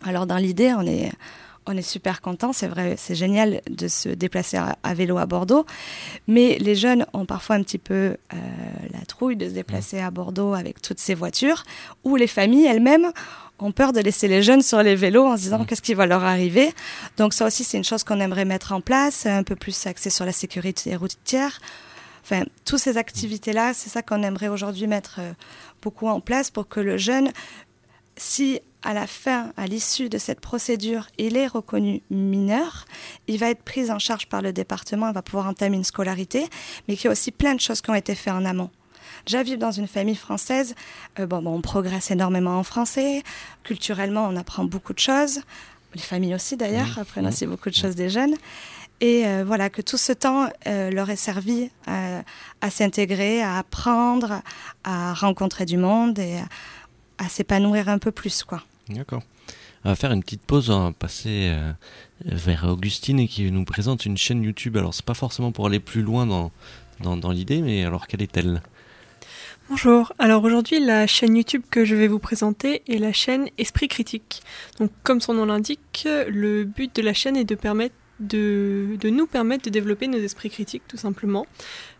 Alors 0.05 0.29
dans 0.29 0.39
l'idée, 0.39 0.73
on 0.75 0.87
est 0.87 1.11
on 1.67 1.77
est 1.77 1.83
super 1.83 2.21
content, 2.21 2.53
c'est 2.53 2.67
vrai, 2.67 2.95
c'est 2.97 3.15
génial 3.15 3.61
de 3.71 3.89
se 3.89 4.09
déplacer 4.09 4.57
à, 4.57 4.95
vélo 4.95 5.19
à 5.19 5.27
Bordeaux, 5.27 5.67
mais 6.27 6.59
les 6.59 6.75
jeunes 6.75 7.07
ont 7.13 7.27
parfois 7.27 7.57
un 7.57 7.63
petit 7.63 7.79
peu 7.79 7.95
euh, 7.95 8.37
la 8.93 9.05
trouille 9.07 9.37
de 9.37 9.49
se 9.49 9.55
déplacer 9.55 10.01
à 10.01 10.11
Bordeaux 10.11 10.55
avec 10.55 10.83
toutes 10.83 10.99
ces 10.99 11.15
voitures, 11.15 11.65
ou 12.05 12.17
les 12.17 12.27
familles 12.27 12.67
elles-mêmes 12.67 13.13
ont 13.59 13.73
peur 13.73 13.93
de 13.93 14.01
laisser 14.01 14.27
les 14.27 14.43
jeunes 14.43 14.63
sur 14.63 14.83
les 14.83 14.97
vélos 14.97 15.27
en 15.27 15.37
se 15.37 15.43
disant 15.43 15.65
qu'est-ce 15.65 15.83
qui 15.83 15.95
va 15.95 16.07
leur 16.07 16.25
arriver. 16.25 16.73
Donc 17.19 17.35
ça 17.35 17.47
aussi, 17.47 17.63
c'est 17.63 17.77
une 17.77 17.85
chose 17.85 18.05
qu'on 18.05 18.21
aimerait 18.21 18.47
mettre 18.47 18.73
en 18.73 18.81
place, 18.81 19.27
un 19.27 19.43
peu 19.43 19.57
plus 19.57 19.87
axé 19.87 20.09
sur 20.11 20.25
la 20.25 20.33
sécurité 20.33 20.97
routière. 20.97 21.61
Enfin, 22.23 22.45
toutes 22.65 22.79
ces 22.79 22.97
activités-là, 22.97 23.75
c'est 23.75 23.91
ça 23.91 24.03
qu'on 24.03 24.23
aimerait 24.23 24.49
aujourd'hui 24.49 24.87
mettre 24.87 25.17
euh, 25.19 25.33
beaucoup 25.83 26.09
en 26.09 26.21
place 26.21 26.51
pour 26.51 26.69
que 26.69 26.81
le 26.81 26.97
jeune, 26.97 27.31
si 28.17 28.61
à 28.83 28.95
la 28.95 29.07
fin, 29.07 29.53
à 29.57 29.67
l'issue 29.67 30.09
de 30.09 30.19
cette 30.19 30.41
procédure, 30.41 31.07
il 31.19 31.37
est 31.37 31.47
reconnu 31.47 32.03
mineur, 32.11 32.87
il 33.27 33.39
va 33.39 33.51
être 33.51 33.63
pris 33.63 33.91
en 33.91 33.99
charge 33.99 34.27
par 34.27 34.43
le 34.43 34.53
département, 34.53 35.09
il 35.09 35.15
va 35.15 35.23
pouvoir 35.23 35.47
entamer 35.47 35.77
une 35.77 35.85
scolarité, 35.85 36.49
mais 36.89 36.95
il 36.95 37.05
y 37.05 37.07
a 37.07 37.11
aussi 37.11 37.31
plein 37.31 37.55
de 37.55 37.61
choses 37.61 37.81
qui 37.81 37.91
ont 37.91 37.95
été 37.95 38.15
faites 38.15 38.33
en 38.33 38.45
amont. 38.45 38.71
Déjà, 39.27 39.43
vivre 39.43 39.59
dans 39.59 39.71
une 39.71 39.87
famille 39.87 40.17
française, 40.17 40.75
euh, 41.19 41.27
bon, 41.27 41.45
on 41.47 41.61
progresse 41.61 42.11
énormément 42.11 42.59
en 42.59 42.63
français, 42.63 43.23
culturellement, 43.65 44.27
on 44.27 44.37
apprend 44.37 44.65
beaucoup 44.65 44.95
de 44.95 44.99
choses, 44.99 45.41
les 45.95 46.01
familles 46.01 46.35
aussi 46.35 46.57
d'ailleurs 46.57 46.99
apprennent 46.99 47.27
aussi 47.27 47.47
beaucoup 47.47 47.69
de 47.69 47.75
choses 47.75 47.97
des 47.97 48.09
jeunes. 48.09 48.35
Et 49.01 49.27
euh, 49.27 49.45
voilà, 49.47 49.71
que 49.71 49.83
tout 49.83 49.97
ce 49.97 50.13
temps 50.13 50.49
euh, 50.67 50.91
leur 50.91 51.11
est 51.11 51.17
servi 51.17 51.71
à 51.87 52.71
s'intégrer, 52.71 53.43
à 53.43 53.59
apprendre, 53.59 54.43
à 54.85 55.15
rencontrer 55.15 55.65
du 55.65 55.79
monde 55.79 56.19
et 56.19 56.39
à 57.19 57.29
s'épanouir 57.29 57.89
un 57.89 57.99
peu 57.99 58.13
plus, 58.13 58.45
quoi. 58.45 58.63
D'accord. 58.91 59.23
On 59.85 59.89
va 59.89 59.97
faire 59.97 60.13
une 60.13 60.23
petite 60.23 60.43
pause, 60.43 60.69
on 60.69 60.85
va 60.85 60.93
passer 60.93 61.51
euh, 61.53 61.73
vers 62.25 62.65
Augustine 62.65 63.27
qui 63.27 63.51
nous 63.51 63.65
présente 63.65 64.05
une 64.05 64.19
chaîne 64.19 64.43
YouTube. 64.43 64.77
Alors 64.77 64.93
c'est 64.93 65.05
pas 65.05 65.15
forcément 65.15 65.53
pour 65.53 65.67
aller 65.67 65.81
plus 65.81 66.03
loin 66.03 66.27
dans, 66.27 67.31
l'idée, 67.31 67.63
mais 67.63 67.85
alors 67.85 68.07
quelle 68.07 68.21
est-elle? 68.21 68.63
Bonjour, 69.71 70.13
alors 70.19 70.43
aujourd'hui 70.45 70.85
la 70.85 71.07
chaîne 71.07 71.37
YouTube 71.37 71.63
que 71.71 71.85
je 71.85 71.95
vais 71.95 72.09
vous 72.09 72.19
présenter 72.19 72.83
est 72.89 72.99
la 72.99 73.13
chaîne 73.13 73.49
Esprit 73.57 73.89
Critique. 73.89 74.43
Donc 74.79 74.91
comme 75.03 75.21
son 75.21 75.33
nom 75.35 75.47
l'indique, 75.47 76.07
le 76.07 76.65
but 76.65 76.95
de 76.97 77.03
la 77.03 77.15
chaîne 77.15 77.37
est 77.37 77.45
de 77.45 77.55
permettre 77.55 77.95
de, 78.19 78.99
de, 79.01 79.09
nous 79.09 79.27
permettre 79.27 79.65
de 79.65 79.71
développer 79.71 80.09
nos 80.09 80.19
esprits 80.19 80.51
critiques 80.51 80.83
tout 80.89 80.99
simplement. 80.99 81.47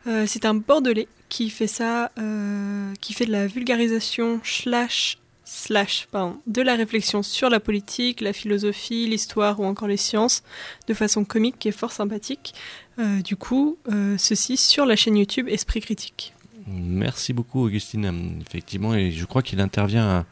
Euh, 0.07 0.25
c'est 0.27 0.45
un 0.45 0.53
bordelais 0.53 1.09
qui 1.31 1.49
fait 1.49 1.67
ça, 1.67 2.11
euh, 2.19 2.93
qui 3.01 3.15
fait 3.15 3.25
de 3.25 3.33
la 3.33 3.47
vulgarisation 3.47 4.41
slash 4.45 5.20
slash 5.51 6.07
pardon, 6.13 6.37
de 6.47 6.63
la 6.63 6.77
réflexion 6.77 7.25
sur 7.25 7.51
la 7.51 7.59
politique, 7.59 8.21
la 8.21 8.33
philosophie, 8.33 9.09
l'histoire 9.09 9.59
ou 9.59 9.65
encore 9.65 9.89
les 9.89 9.97
sciences 9.97 10.45
de 10.87 10.95
façon 10.95 11.25
comique 11.25 11.67
et 11.67 11.73
fort 11.73 11.91
sympathique. 11.91 12.55
Euh, 13.01 13.21
du 13.21 13.35
coup, 13.35 13.77
euh, 13.91 14.15
ceci 14.17 14.57
sur 14.57 14.87
la 14.87 14.95
chaîne 14.95 15.17
YouTube 15.17 15.49
Esprit 15.49 15.81
Critique. 15.81 16.35
Merci 16.69 17.33
beaucoup 17.33 17.65
Augustine. 17.65 18.41
Effectivement, 18.47 18.95
et 18.95 19.11
je 19.11 19.25
crois 19.25 19.43
qu'il 19.43 19.61
intervient 19.61 20.25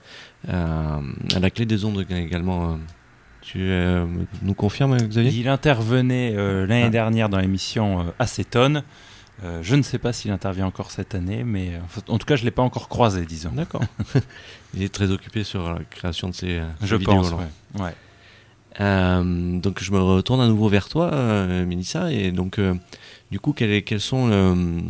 à, 0.48 1.00
la 1.40 1.50
clé 1.50 1.66
des 1.66 1.85
ondes 1.85 2.07
également. 2.09 2.78
Tu 3.40 3.70
nous 4.42 4.54
confirmes 4.54 4.96
Xavier? 4.98 5.33
Il 5.33 5.48
intervenait 5.48 6.33
l'année 6.33 6.85
ah. 6.85 6.90
dernière 6.90 7.28
dans 7.28 7.38
l'émission 7.38 8.12
Acétone. 8.20 8.85
Euh, 9.44 9.61
je 9.62 9.77
ne 9.77 9.83
sais 9.83 9.98
pas 9.98 10.12
s'il 10.12 10.33
intervient 10.33 10.66
encore 10.66 10.90
cette 10.90 11.14
année, 11.14 11.44
mais 11.44 11.74
euh, 11.74 11.79
en 12.09 12.18
tout 12.18 12.27
cas, 12.27 12.35
je 12.37 12.42
ne 12.42 12.46
l'ai 12.46 12.51
pas 12.51 12.62
encore 12.62 12.88
croisé, 12.88 13.24
disons. 13.24 13.51
D'accord. 13.53 13.83
Il 14.74 14.83
est 14.83 14.92
très 14.92 15.11
occupé 15.11 15.44
sur 15.44 15.72
la 15.72 15.85
création 15.85 16.29
de 16.29 16.35
ses 16.35 16.59
euh, 16.59 16.64
je 16.83 16.96
pense, 16.96 17.33
Ouais. 17.79 17.94
donc, 18.81 19.83
je 19.83 19.92
me 19.92 20.01
retourne 20.01 20.40
à 20.40 20.48
nouveau 20.48 20.68
vers 20.68 20.88
toi, 20.88 21.11
Mélissa. 21.64 22.12
Et 22.12 22.33
donc, 22.33 22.61
du 23.31 23.38
coup, 23.40 23.53
quels, 23.53 23.83
quels 23.85 24.01
sont, 24.01 24.83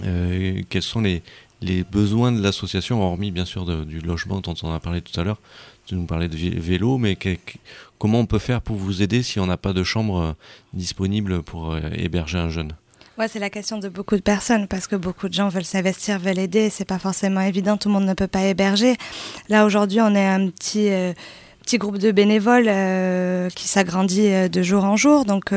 quels 0.00 0.82
sont 0.82 1.00
les, 1.00 1.22
les 1.62 1.82
besoins 1.84 2.32
de 2.32 2.42
l'association, 2.42 3.02
hormis 3.02 3.30
bien 3.30 3.44
sûr 3.44 3.64
du 3.86 4.00
logement 4.00 4.40
dont 4.40 4.54
on 4.62 4.72
a 4.72 4.80
parlé 4.80 5.00
tout 5.00 5.18
à 5.18 5.24
l'heure? 5.24 5.38
Tu 5.86 5.94
nous 5.96 6.04
parlais 6.06 6.28
de 6.28 6.36
vélo, 6.36 6.98
mais 6.98 7.16
comment 7.98 8.20
on 8.20 8.26
peut 8.26 8.38
faire 8.38 8.60
pour 8.60 8.76
vous 8.76 9.02
aider 9.02 9.22
si 9.22 9.40
on 9.40 9.46
n'a 9.46 9.56
pas 9.56 9.72
de 9.72 9.82
chambre 9.82 10.36
disponible 10.74 11.42
pour 11.42 11.76
héberger 11.94 12.38
un 12.38 12.48
jeune? 12.50 12.72
C'est 13.28 13.38
la 13.38 13.50
question 13.50 13.76
de 13.76 13.88
beaucoup 13.90 14.16
de 14.16 14.22
personnes 14.22 14.66
parce 14.66 14.86
que 14.86 14.96
beaucoup 14.96 15.28
de 15.28 15.34
gens 15.34 15.48
veulent 15.48 15.64
s'investir, 15.64 16.18
veulent 16.18 16.38
aider. 16.38 16.70
C'est 16.70 16.86
pas 16.86 16.98
forcément 16.98 17.42
évident. 17.42 17.76
Tout 17.76 17.88
le 17.88 17.94
monde 17.94 18.06
ne 18.06 18.14
peut 18.14 18.26
pas 18.26 18.44
héberger. 18.44 18.96
Là 19.50 19.66
aujourd'hui, 19.66 20.00
on 20.00 20.14
est 20.14 20.26
un 20.26 20.48
petit, 20.48 20.90
euh, 20.90 21.12
groupe 21.74 21.98
de 21.98 22.10
bénévoles 22.10 22.66
euh, 22.66 23.48
qui 23.50 23.68
s'agrandit 23.68 24.32
euh, 24.32 24.48
de 24.48 24.62
jour 24.62 24.84
en 24.84 24.96
jour. 24.96 25.24
Donc, 25.24 25.52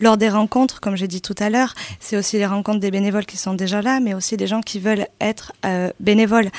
lors 0.00 0.16
des 0.16 0.28
rencontres, 0.28 0.80
comme 0.80 0.96
j'ai 0.96 1.08
dit 1.08 1.20
tout 1.20 1.34
à 1.38 1.50
l'heure, 1.50 1.74
c'est 1.98 2.16
aussi 2.16 2.38
les 2.38 2.46
rencontres 2.46 2.80
des 2.80 2.90
bénévoles 2.90 3.26
qui 3.26 3.36
sont 3.36 3.54
déjà 3.54 3.82
là, 3.82 4.00
mais 4.00 4.14
aussi 4.14 4.36
des 4.36 4.46
gens 4.46 4.60
qui 4.60 4.78
veulent 4.78 5.06
être 5.20 5.52
bénévoles. 6.00 6.50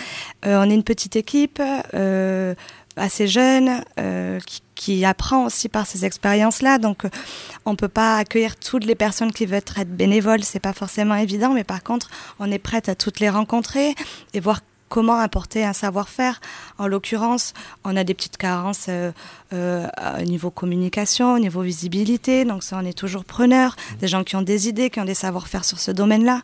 On 0.46 0.70
est 0.70 0.76
une 0.76 0.84
petite 0.84 1.16
équipe 1.16 1.62
assez 3.00 3.28
jeune 3.28 3.84
euh, 4.00 4.40
qui, 4.76 5.06
apprend 5.06 5.46
aussi 5.46 5.70
par 5.70 5.86
ces 5.86 6.06
expériences-là. 6.06 6.78
Donc, 6.78 7.04
on 7.66 7.76
peut 7.76 7.88
pas 7.88 8.18
accueillir 8.18 8.56
toutes 8.56 8.86
les 8.86 8.96
personnes 8.96 9.32
qui 9.32 9.46
veulent 9.46 9.58
être 9.58 9.84
bénévoles. 9.84 10.44
C'est 10.44 10.60
pas 10.60 10.74
forcément 10.74 11.16
évident, 11.16 11.54
mais 11.54 11.64
par 11.64 11.84
contre, 11.84 12.10
on 12.40 12.52
est 12.52 12.60
prête 12.60 12.90
à 12.90 12.96
toutes 12.96 13.20
les 13.20 13.30
rencontrer 13.30 13.96
et 14.34 14.40
voir 14.40 14.62
comment 14.90 15.20
apporter 15.20 15.64
un 15.64 15.74
savoir-faire. 15.74 16.42
En 16.78 16.88
l'occurrence, 16.88 17.54
on 17.86 17.96
a 17.96 18.04
des 18.04 18.14
petites 18.14 18.38
carences 18.38 18.88
euh, 18.90 19.12
euh, 19.54 19.88
au 20.20 20.24
niveau 20.24 20.50
communication, 20.50 21.36
au 21.36 21.40
niveau 21.40 21.62
visibilité, 21.62 22.44
donc 22.44 22.64
ça 22.64 22.78
on 22.82 22.86
est 22.86 22.98
toujours 22.98 23.24
preneur. 23.24 23.76
Des 24.00 24.08
gens 24.08 24.24
qui 24.24 24.36
ont 24.36 24.42
des 24.42 24.68
idées, 24.68 24.90
qui 24.90 25.00
ont 25.00 25.06
des 25.06 25.14
savoir-faire 25.14 25.64
sur 25.64 25.80
ce 25.80 25.92
domaine-là, 25.92 26.42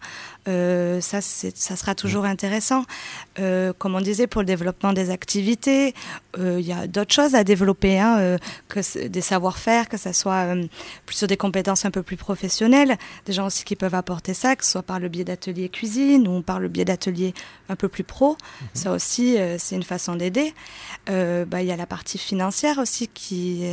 euh, 0.48 1.02
ça, 1.02 1.22
sera 1.22 1.96
toujours 1.96 2.26
intéressant. 2.26 2.84
Euh, 3.40 3.74
comme 3.78 3.96
on 3.96 4.02
disait, 4.02 4.28
pour 4.28 4.42
le 4.42 4.46
développement 4.46 4.94
des 4.94 5.10
activités, 5.10 5.94
euh, 6.38 6.60
il 6.60 6.66
y 6.66 6.74
a 6.74 6.88
d'autres 6.88 7.14
choses 7.14 7.36
à 7.36 7.44
développer, 7.44 8.00
hein, 8.00 8.38
que 8.68 9.08
des 9.08 9.22
savoir-faire, 9.22 9.90
que 9.90 9.98
ce 9.98 10.14
soit 10.14 10.46
plus 11.06 11.16
sur 11.16 11.28
des 11.28 11.38
compétences 11.38 11.86
un 11.86 11.92
peu 11.92 12.04
plus 12.04 12.18
professionnelles, 12.18 12.98
des 13.26 13.34
gens 13.34 13.48
aussi 13.48 13.64
qui 13.64 13.76
peuvent 13.76 13.96
apporter 13.96 14.34
ça, 14.34 14.56
que 14.56 14.64
ce 14.64 14.72
soit 14.72 14.84
par 14.84 15.00
le 15.00 15.10
biais 15.10 15.24
d'ateliers 15.24 15.70
cuisine 15.70 16.28
ou 16.28 16.42
par 16.42 16.60
le 16.60 16.68
biais 16.68 16.86
d'ateliers 16.86 17.34
un 17.70 17.76
peu 17.76 17.88
plus 17.88 18.04
pro. 18.04 18.38
Ça 18.74 18.92
aussi, 18.92 19.38
c'est 19.58 19.76
une 19.76 19.84
façon 19.84 20.16
d'aider. 20.16 20.54
Bah, 21.08 21.62
Il 21.62 21.66
y 21.66 21.72
a 21.72 21.78
la 21.78 21.88
partie 21.88 22.18
financière 22.18 22.78
aussi 22.78 23.08
qui... 23.08 23.64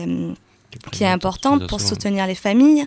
qui 0.90 1.04
est 1.04 1.08
importante 1.08 1.66
pour 1.68 1.80
soutenir 1.80 2.26
les 2.26 2.34
familles. 2.34 2.84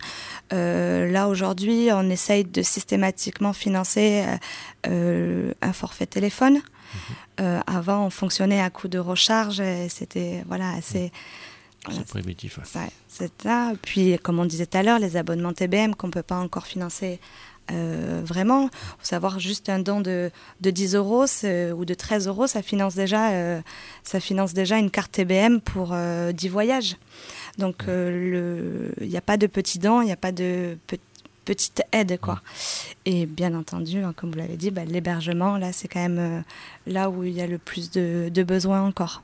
Euh, 0.54 1.12
là, 1.12 1.28
aujourd'hui, 1.28 1.89
on 1.91 2.10
essaye 2.10 2.43
de 2.43 2.62
systématiquement 2.62 3.54
financer 3.54 4.24
euh, 4.26 4.38
euh, 4.88 5.54
un 5.62 5.74
forfait 5.74 6.06
téléphone. 6.06 6.62
Euh, 7.41 7.60
avant, 7.67 8.06
on 8.06 8.10
fonctionnait 8.10 8.62
à 8.62 8.69
coût 8.69 8.88
de 8.88 9.00
recharge 9.00 9.60
et 9.60 9.89
c'était 9.89 10.43
voilà, 10.48 10.71
assez. 10.71 11.12
voilà, 11.84 12.00
C'est 12.00 12.08
primitif. 12.08 12.58
ouais. 12.58 12.82
c'est 13.08 13.32
ça. 13.41 13.74
Puis, 13.82 14.17
comme 14.19 14.39
on 14.39 14.45
disait 14.45 14.65
tout 14.65 14.78
à 14.78 14.84
l'heure, 14.84 15.00
les 15.00 15.17
abonnements 15.17 15.54
TBM 15.54 15.95
qu'on 15.95 16.08
ne 16.08 16.13
peut 16.13 16.24
pas 16.24 16.38
encore 16.38 16.65
financer 16.67 17.19
euh, 17.71 18.21
vraiment. 18.24 18.65
Il 18.65 18.69
faut 19.00 19.06
savoir 19.06 19.39
juste 19.39 19.69
un 19.69 19.80
don 19.80 20.00
de, 20.00 20.30
de 20.62 20.69
10 20.69 20.95
euros 20.95 21.26
ou 21.74 21.86
de 21.86 21.93
13 21.95 22.28
euros, 22.28 22.45
ça 22.45 22.62
finance 22.62 22.93
déjà, 22.93 23.32
euh, 23.32 23.62
ça 24.04 24.19
finance 24.19 24.54
déjà 24.54 24.78
une 24.78 24.91
carte 24.91 25.13
TBM 25.13 25.62
pour 25.62 25.89
euh, 25.91 26.32
10 26.32 26.50
voyages. 26.50 26.98
Donc, 27.58 27.88
euh, 27.88 28.89
il 29.02 29.08
n'y 29.08 29.18
a 29.18 29.22
pas 29.22 29.38
de 29.38 29.48
petits 29.48 29.80
dons, 29.80 30.02
il 30.02 30.06
n'y 30.06 30.12
a 30.12 30.18
pas 30.18 30.32
de 30.32 30.78
pe- 30.88 30.98
petite 31.46 31.84
aide, 31.91 32.20
quoi. 32.20 32.41
Et 33.06 33.26
bien 33.26 33.54
entendu, 33.54 34.00
hein, 34.04 34.13
comme 34.15 34.32
vous 34.32 34.38
l'avez 34.38 34.58
dit, 34.58 34.72
bah, 34.72 34.84
l'hébergement, 34.84 35.58
là, 35.58 35.72
c'est 35.72 35.88
quand 35.88 36.02
même 36.02 36.20
euh, 36.20 36.41
là 36.88 37.10
où 37.10 37.24
il 37.24 37.32
y 37.34 37.41
a 37.41 37.48
le 37.48 37.58
plus 37.58 37.91
de, 37.91 38.30
de 38.34 38.44
besoins 38.44 38.82
encore. 38.82 39.24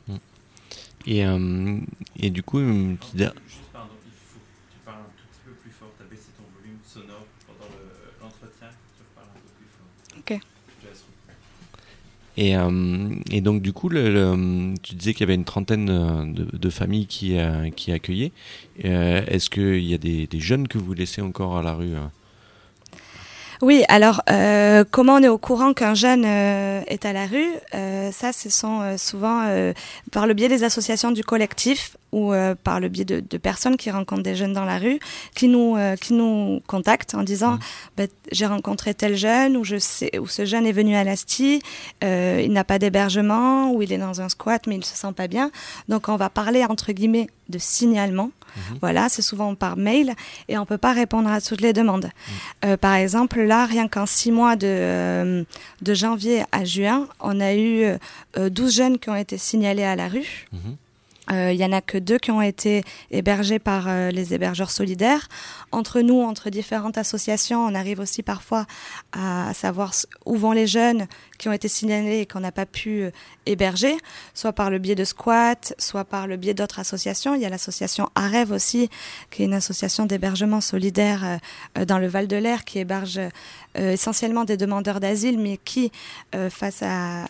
Et, 1.08 1.26
euh, 1.26 1.78
et 2.18 2.30
du 2.30 2.44
coup, 2.44 2.60
une 2.60 2.96
petite 2.98 3.16
der- 3.16 3.34
Juste, 3.48 3.62
pardon, 3.74 3.90
il 4.06 4.12
faut 4.12 4.38
que 4.40 4.72
tu 4.74 4.80
parles 4.86 5.00
un 5.00 5.12
tout 5.18 5.26
petit 5.32 5.42
peu 5.46 5.52
plus 5.64 5.72
fort. 5.72 5.90
Tu 5.98 6.04
as 6.04 6.08
baissé 6.08 6.28
ton 6.38 6.44
volume 6.58 6.78
sonore 6.88 7.26
pendant 7.48 7.70
le- 7.74 8.22
l'entretien. 8.22 8.68
tu 8.70 9.04
reparles 9.10 9.30
un 9.36 9.40
peu 9.40 9.50
plus 9.58 9.68
fort. 9.76 10.20
Ok. 10.20 10.48
Je 10.80 10.86
te 10.86 10.90
laisse 10.92 11.02
reprendre. 11.02 11.38
Et, 12.42 12.58
euh, 12.58 13.10
et 13.30 13.40
donc 13.40 13.62
du 13.62 13.72
coup, 13.72 13.90
tu 13.90 14.96
disais 14.96 15.14
qu'il 15.14 15.22
y 15.22 15.24
avait 15.24 15.36
une 15.36 15.46
trentaine 15.46 15.90
euh, 15.92 16.26
de, 16.26 16.70
familles 16.72 17.06
qui, 17.06 17.38
euh, 17.38 17.70
qui 17.70 17.92
accueillaient. 17.92 18.32
Est-ce 18.80 19.52
qu'il 19.52 19.84
y 19.84 19.94
a 19.94 20.00
des, 20.00 20.28
jeunes 20.40 20.68
que 20.68 20.80
vous 20.80 20.96
laissez 20.96 21.22
encore 21.22 21.56
à 21.56 21.62
la 21.62 21.76
rue 21.76 21.94
Oui, 23.62 23.84
alors 23.90 24.24
euh, 24.32 24.84
comment 24.90 25.14
on 25.16 25.22
est 25.22 25.28
au 25.28 25.38
courant 25.38 25.74
qu'un 25.74 25.94
jeune 25.94 26.24
euh, 26.26 26.82
est 26.88 27.06
à 27.06 27.14
la 27.14 27.28
rue 27.28 27.46
Euh, 27.76 28.10
Ça, 28.12 28.34
ce 28.34 28.50
sont 28.50 28.82
euh, 28.82 28.98
souvent 28.98 29.44
euh, 29.46 29.74
par 30.12 30.26
le 30.26 30.34
biais 30.34 30.48
des 30.48 30.64
associations 30.64 31.12
du 31.12 31.24
collectif 31.24 31.96
ou 32.12 32.34
euh, 32.34 32.56
par 32.56 32.80
le 32.80 32.90
biais 32.90 33.06
de, 33.06 33.20
de 33.20 33.38
personnes 33.38 33.78
qui 33.78 33.92
rencontrent 33.92 34.24
des 34.24 34.36
jeunes 34.36 34.54
dans 34.54 34.66
la 34.66 34.80
rue, 34.80 35.00
qui 35.36 35.48
nous 35.48 35.76
euh, 35.78 35.96
qui 35.96 36.14
nous 36.14 36.62
contactent 36.66 37.14
en 37.14 37.22
disant 37.22 37.60
Bah, 37.98 38.06
j'ai 38.32 38.48
rencontré 38.48 38.96
tel 38.96 39.16
jeune 39.16 39.56
ou 39.56 39.64
je 39.64 39.78
sais 39.78 40.18
ou 40.18 40.28
ce 40.28 40.44
jeune 40.46 40.66
est 40.66 40.72
venu 40.72 40.96
à 40.96 41.04
l'Asti, 41.04 41.62
euh, 42.04 42.42
il 42.44 42.52
n'a 42.54 42.64
pas 42.64 42.80
d'hébergement 42.80 43.72
ou 43.72 43.84
il 43.84 43.94
est 43.94 44.00
dans 44.00 44.22
un 44.22 44.30
squat 44.30 44.66
mais 44.66 44.76
il 44.78 44.84
se 44.86 44.96
sent 44.96 45.14
pas 45.16 45.28
bien. 45.28 45.52
Donc 45.88 46.10
on 46.10 46.16
va 46.16 46.30
parler 46.32 46.66
entre 46.66 46.92
guillemets 46.94 47.28
de 47.50 47.60
signalement. 47.60 48.32
Voilà, 48.82 49.10
c'est 49.10 49.22
souvent 49.22 49.56
par 49.56 49.78
mail 49.78 50.14
et 50.48 50.58
on 50.58 50.66
peut 50.66 50.78
pas 50.78 50.94
répondre 50.94 51.30
à 51.30 51.42
toutes 51.42 51.62
les 51.62 51.74
demandes. 51.74 52.10
Euh, 52.66 52.78
par 52.78 52.96
exemple, 52.96 53.42
là, 53.42 53.66
rien 53.66 53.88
qu'en 53.88 54.06
six 54.06 54.32
mois 54.32 54.56
de, 54.56 54.68
euh, 54.68 55.44
de 55.82 55.94
janvier 55.94 56.44
à 56.52 56.64
juin, 56.66 57.08
on 57.20 57.40
a 57.40 57.54
eu 57.54 57.84
euh, 58.38 58.50
12 58.50 58.76
jeunes 58.76 59.00
qui 59.00 59.10
ont 59.10 59.16
été 59.16 59.38
signalés 59.38 59.84
à 59.84 59.96
la 59.96 60.08
rue. 60.08 60.48
Mhm. 60.52 60.76
Euh, 61.32 61.52
Il 61.54 61.60
y 61.60 61.66
en 61.66 61.72
a 61.72 61.82
que 61.82 61.98
deux 61.98 62.18
qui 62.18 62.32
ont 62.32 62.42
été 62.42 62.84
hébergés 63.10 63.60
par 63.60 63.88
euh, 63.88 64.12
les 64.12 64.34
hébergeurs 64.34 64.72
solidaires. 64.72 65.28
Entre 65.72 66.02
nous, 66.02 66.22
entre 66.22 66.50
différentes 66.50 66.98
associations, 66.98 67.66
on 67.66 67.76
arrive 67.76 68.00
aussi 68.00 68.24
parfois 68.24 68.66
à, 69.12 69.54
savoir 69.54 69.94
où 70.26 70.36
vont 70.36 70.52
les 70.52 70.68
jeunes 70.68 71.08
qui 71.38 71.50
ont 71.50 71.54
été 71.54 71.68
signalés 71.68 72.20
et 72.20 72.26
qu'on 72.26 72.40
n'a 72.40 72.52
pas 72.52 72.66
pu 72.66 73.04
euh, 73.04 73.12
héberger, 73.46 73.98
soit 74.34 74.54
par 74.54 74.70
le 74.70 74.78
biais 74.78 74.96
de 74.96 75.04
squat, 75.04 75.74
soit 75.78 76.06
par 76.06 76.28
le 76.28 76.38
biais 76.38 76.54
d'autres 76.54 76.80
associations. 76.80 77.34
Il 77.36 77.42
y 77.42 77.46
a 77.46 77.50
l'association 77.50 78.10
AREV 78.16 78.52
aussi, 78.52 78.90
qui 79.30 79.44
est 79.44 79.46
une 79.46 79.54
association 79.54 80.06
d'hébergement 80.06 80.62
solidaire 80.62 81.24
euh, 81.24 81.38
euh, 81.78 81.86
dans 81.86 81.98
le 81.98 82.08
Val-de-Lair, 82.08 82.66
qui 82.66 82.80
héberge 82.80 83.20
euh, 83.78 83.94
essentiellement 83.94 84.44
des 84.44 84.58
demandeurs 84.58 85.00
d'asile, 85.00 85.40
mais 85.40 85.58
qui, 85.64 85.92
euh, 86.36 86.50
face 86.50 86.84
à, 86.84 87.26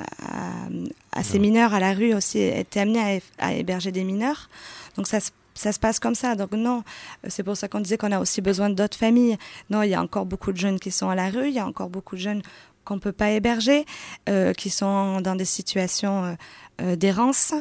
à 1.11 1.23
ces 1.23 1.39
mineurs 1.39 1.73
à 1.73 1.79
la 1.79 1.93
rue 1.93 2.13
aussi, 2.13 2.39
était 2.39 2.79
amené 2.81 2.99
à, 2.99 3.15
hé- 3.15 3.23
à 3.37 3.53
héberger 3.53 3.91
des 3.91 4.03
mineurs. 4.03 4.49
Donc 4.95 5.07
ça 5.07 5.19
se 5.19 5.31
ça 5.53 5.73
se 5.73 5.79
passe 5.79 5.99
comme 5.99 6.15
ça. 6.15 6.35
Donc 6.35 6.53
non, 6.53 6.83
c'est 7.27 7.43
pour 7.43 7.57
ça 7.57 7.67
qu'on 7.67 7.81
disait 7.81 7.97
qu'on 7.97 8.11
a 8.13 8.19
aussi 8.19 8.41
besoin 8.41 8.69
d'autres 8.69 8.97
familles. 8.97 9.37
Non, 9.69 9.83
il 9.83 9.89
y 9.89 9.93
a 9.93 10.01
encore 10.01 10.25
beaucoup 10.25 10.51
de 10.53 10.57
jeunes 10.57 10.79
qui 10.79 10.91
sont 10.91 11.09
à 11.09 11.15
la 11.15 11.29
rue, 11.29 11.49
il 11.49 11.53
y 11.53 11.59
a 11.59 11.67
encore 11.67 11.89
beaucoup 11.89 12.15
de 12.15 12.21
jeunes 12.21 12.41
qu'on 12.85 12.95
ne 12.95 12.99
peut 13.01 13.11
pas 13.11 13.29
héberger, 13.31 13.85
euh, 14.29 14.53
qui 14.53 14.69
sont 14.69 15.19
dans 15.21 15.35
des 15.35 15.45
situations 15.45 16.23
euh, 16.23 16.33
euh, 16.81 16.95
d'errance. 16.95 17.53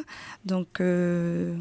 Donc, 0.45 0.81
euh, 0.81 1.57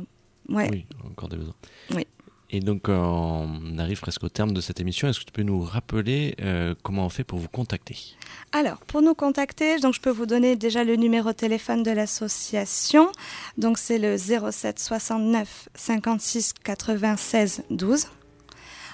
ouais. 0.49 0.69
Oui, 0.71 0.85
encore 1.11 1.27
des 1.29 1.37
besoins. 1.37 1.55
Oui. 1.95 2.05
Et 2.51 2.61
donc, 2.61 2.89
on 2.89 3.77
arrive 3.77 3.99
presque 3.99 4.23
au 4.23 4.29
terme 4.29 4.53
de 4.53 4.61
cette 4.61 4.79
émission. 4.79 5.07
Est-ce 5.07 5.19
que 5.19 5.25
tu 5.25 5.31
peux 5.31 5.43
nous 5.43 5.61
rappeler 5.61 6.35
euh, 6.41 6.73
comment 6.81 7.05
on 7.05 7.09
fait 7.09 7.23
pour 7.23 7.37
vous 7.37 7.47
contacter? 7.47 8.15
Alors, 8.51 8.77
pour 8.79 9.03
nous 9.03 9.13
contacter, 9.13 9.77
donc 9.77 9.93
je 9.93 10.01
peux 10.01 10.09
vous 10.09 10.25
donner 10.25 10.55
déjà 10.55 10.83
le 10.83 10.95
numéro 10.95 11.29
de 11.29 11.35
téléphone 11.35 11.83
de 11.83 11.91
l'association. 11.91 13.11
Donc, 13.57 13.77
c'est 13.77 13.99
le 13.99 14.17
07 14.17 14.79
69 14.79 15.69
56 15.75 16.53
96 16.63 17.63
12. 17.69 18.07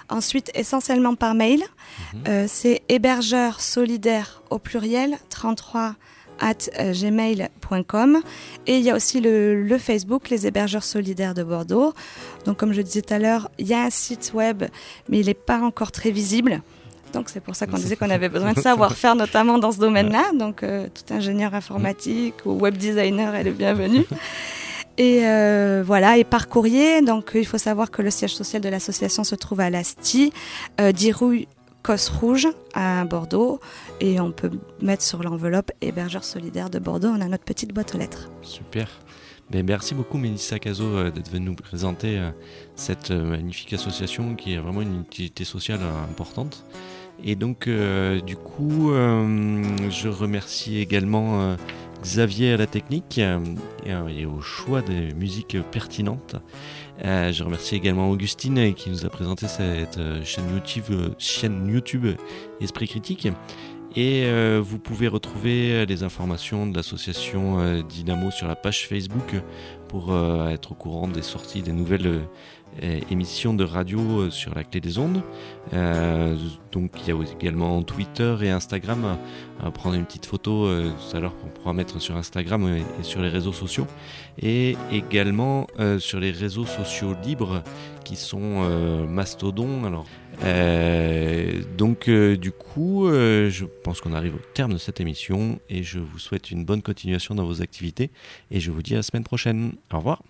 Ensuite, 0.09 0.51
essentiellement 0.53 1.15
par 1.15 1.33
mail, 1.33 1.63
euh, 2.27 2.45
c'est 2.47 2.83
hébergeur 2.89 3.61
solidaire 3.61 4.43
au 4.49 4.59
pluriel 4.59 5.17
33 5.29 5.95
at 6.39 6.69
euh, 6.79 6.93
gmail.com 6.93 8.21
et 8.67 8.77
il 8.77 8.83
y 8.83 8.89
a 8.89 8.95
aussi 8.95 9.21
le, 9.21 9.63
le 9.63 9.77
Facebook 9.77 10.29
les 10.29 10.47
hébergeurs 10.47 10.83
solidaires 10.83 11.33
de 11.33 11.43
Bordeaux. 11.43 11.93
Donc 12.45 12.57
comme 12.57 12.73
je 12.73 12.81
disais 12.81 13.01
tout 13.01 13.13
à 13.13 13.19
l'heure 13.19 13.49
il 13.57 13.67
y 13.67 13.73
a 13.73 13.83
un 13.83 13.89
site 13.89 14.31
web 14.33 14.63
mais 15.09 15.19
il 15.19 15.27
n'est 15.27 15.33
pas 15.33 15.59
encore 15.59 15.91
très 15.91 16.11
visible. 16.11 16.61
Donc 17.15 17.29
c'est 17.29 17.39
pour 17.39 17.55
ça 17.55 17.65
qu'on 17.65 17.77
disait 17.77 17.95
qu'on 17.95 18.09
avait 18.09 18.29
besoin 18.29 18.51
de 18.51 18.59
savoir-faire 18.59 19.15
notamment 19.25 19.57
dans 19.57 19.71
ce 19.71 19.79
domaine-là. 19.79 20.31
Donc 20.37 20.63
euh, 20.63 20.87
tout 20.93 21.13
ingénieur 21.13 21.53
informatique 21.53 22.35
ou 22.45 22.51
web 22.51 22.75
designer 22.75 23.33
est 23.35 23.43
le 23.43 23.51
bienvenu 23.51 24.05
et 24.97 25.21
euh, 25.23 25.81
voilà, 25.85 26.17
et 26.17 26.23
par 26.23 26.47
courrier, 26.47 27.01
donc 27.01 27.31
il 27.35 27.45
faut 27.45 27.57
savoir 27.57 27.89
que 27.91 28.01
le 28.01 28.09
siège 28.09 28.35
social 28.35 28.61
de 28.61 28.69
l'association 28.69 29.23
se 29.23 29.35
trouve 29.35 29.61
à 29.61 29.69
l'Asti, 29.69 30.31
euh, 30.79 30.91
10 30.91 31.11
rue 31.13 31.47
Cosse 31.85 32.09
Rouge 32.09 32.47
à 32.73 33.05
Bordeaux, 33.05 33.59
et 34.01 34.19
on 34.19 34.31
peut 34.31 34.49
mettre 34.81 35.03
sur 35.03 35.21
l'enveloppe 35.21 35.71
hébergeur 35.81 36.23
solidaire 36.23 36.71
de 36.71 36.79
Bordeaux, 36.79 37.09
on 37.09 37.21
a 37.21 37.27
notre 37.27 37.43
petite 37.43 37.75
boîte 37.75 37.93
aux 37.93 37.99
lettres. 37.99 38.27
Super. 38.41 38.87
Ben, 39.51 39.63
merci 39.63 39.93
beaucoup 39.93 40.17
Mélissa 40.17 40.57
Cazot 40.57 40.83
euh, 40.83 41.11
d'être 41.11 41.29
venue 41.29 41.45
nous 41.45 41.53
présenter 41.53 42.17
euh, 42.17 42.31
cette 42.75 43.11
euh, 43.11 43.23
magnifique 43.23 43.71
association 43.73 44.33
qui 44.33 44.53
est 44.53 44.57
vraiment 44.57 44.81
une 44.81 45.01
utilité 45.01 45.43
sociale 45.43 45.81
importante. 46.09 46.65
Et 47.23 47.35
donc 47.35 47.69
du 47.69 48.35
coup, 48.35 48.91
je 48.91 50.09
remercie 50.09 50.79
également 50.79 51.55
Xavier 52.05 52.53
à 52.53 52.57
la 52.57 52.67
technique 52.67 53.17
euh, 53.17 53.39
et, 53.83 53.91
euh, 53.91 54.07
et 54.07 54.25
au 54.27 54.39
choix 54.39 54.83
des 54.83 55.11
musiques 55.15 55.57
pertinentes. 55.71 56.35
Euh, 57.03 57.33
je 57.33 57.43
remercie 57.43 57.75
également 57.75 58.11
Augustine 58.11 58.75
qui 58.75 58.91
nous 58.91 59.07
a 59.07 59.09
présenté 59.09 59.47
cette 59.47 59.99
chaîne 60.23 60.45
YouTube, 60.53 61.15
chaîne 61.17 61.67
YouTube 61.67 62.05
Esprit 62.61 62.87
Critique. 62.87 63.27
Et 63.97 64.29
vous 64.59 64.77
pouvez 64.77 65.07
retrouver 65.07 65.85
les 65.85 66.03
informations 66.03 66.67
de 66.67 66.75
l'association 66.75 67.81
Dynamo 67.81 68.29
sur 68.29 68.45
la 68.45 68.55
page 68.57 68.89
Facebook 68.89 69.35
pour 69.87 70.13
être 70.49 70.73
au 70.73 70.75
courant 70.75 71.07
des 71.07 71.21
sorties 71.21 71.61
des 71.61 71.71
nouvelles 71.71 72.19
émission 72.81 73.53
de 73.53 73.63
radio 73.63 73.99
euh, 73.99 74.29
sur 74.29 74.53
la 74.53 74.63
clé 74.63 74.81
des 74.81 74.97
ondes. 74.97 75.21
Euh, 75.73 76.35
donc 76.71 76.91
il 77.01 77.09
y 77.09 77.11
a 77.11 77.33
également 77.39 77.81
Twitter 77.83 78.35
et 78.41 78.49
Instagram. 78.49 79.17
À 79.63 79.71
prendre 79.71 79.95
une 79.95 80.05
petite 80.05 80.25
photo 80.25 80.67
tout 80.67 81.15
à 81.15 81.19
l'heure 81.21 81.33
qu'on 81.37 81.47
pourra 81.47 81.71
mettre 81.73 82.01
sur 82.01 82.17
Instagram 82.17 82.67
et, 82.67 83.03
sur 83.03 83.21
les 83.21 83.29
réseaux 83.29 83.53
sociaux. 83.53 83.87
Et 84.41 84.75
également 84.91 85.67
sur 85.99 86.19
les 86.19 86.31
réseaux 86.31 86.65
sociaux 86.65 87.15
libres 87.23 87.63
qui 88.03 88.17
sont 88.17 88.67
Mastodon. 89.07 89.85
Alors, 89.85 90.05
donc 91.77 92.09
du 92.09 92.51
coup, 92.51 93.07
je 93.07 93.63
pense 93.83 94.01
qu'on 94.01 94.13
arrive 94.13 94.35
au 94.35 94.41
terme 94.53 94.73
de 94.73 94.77
cette 94.77 94.99
émission 94.99 95.57
et 95.69 95.83
je 95.83 95.99
vous 95.99 96.19
souhaite 96.19 96.51
une 96.51 96.65
bonne 96.65 96.81
continuation 96.81 97.33
dans 97.33 97.45
vos 97.45 97.61
activités 97.61 98.11
et 98.51 98.59
je 98.59 98.71
vous 98.71 98.81
dis 98.81 98.93
à 98.93 98.97
la 98.97 99.03
semaine 99.03 99.23
prochaine. 99.23 99.71
Au 99.93 99.99
revoir. 99.99 100.21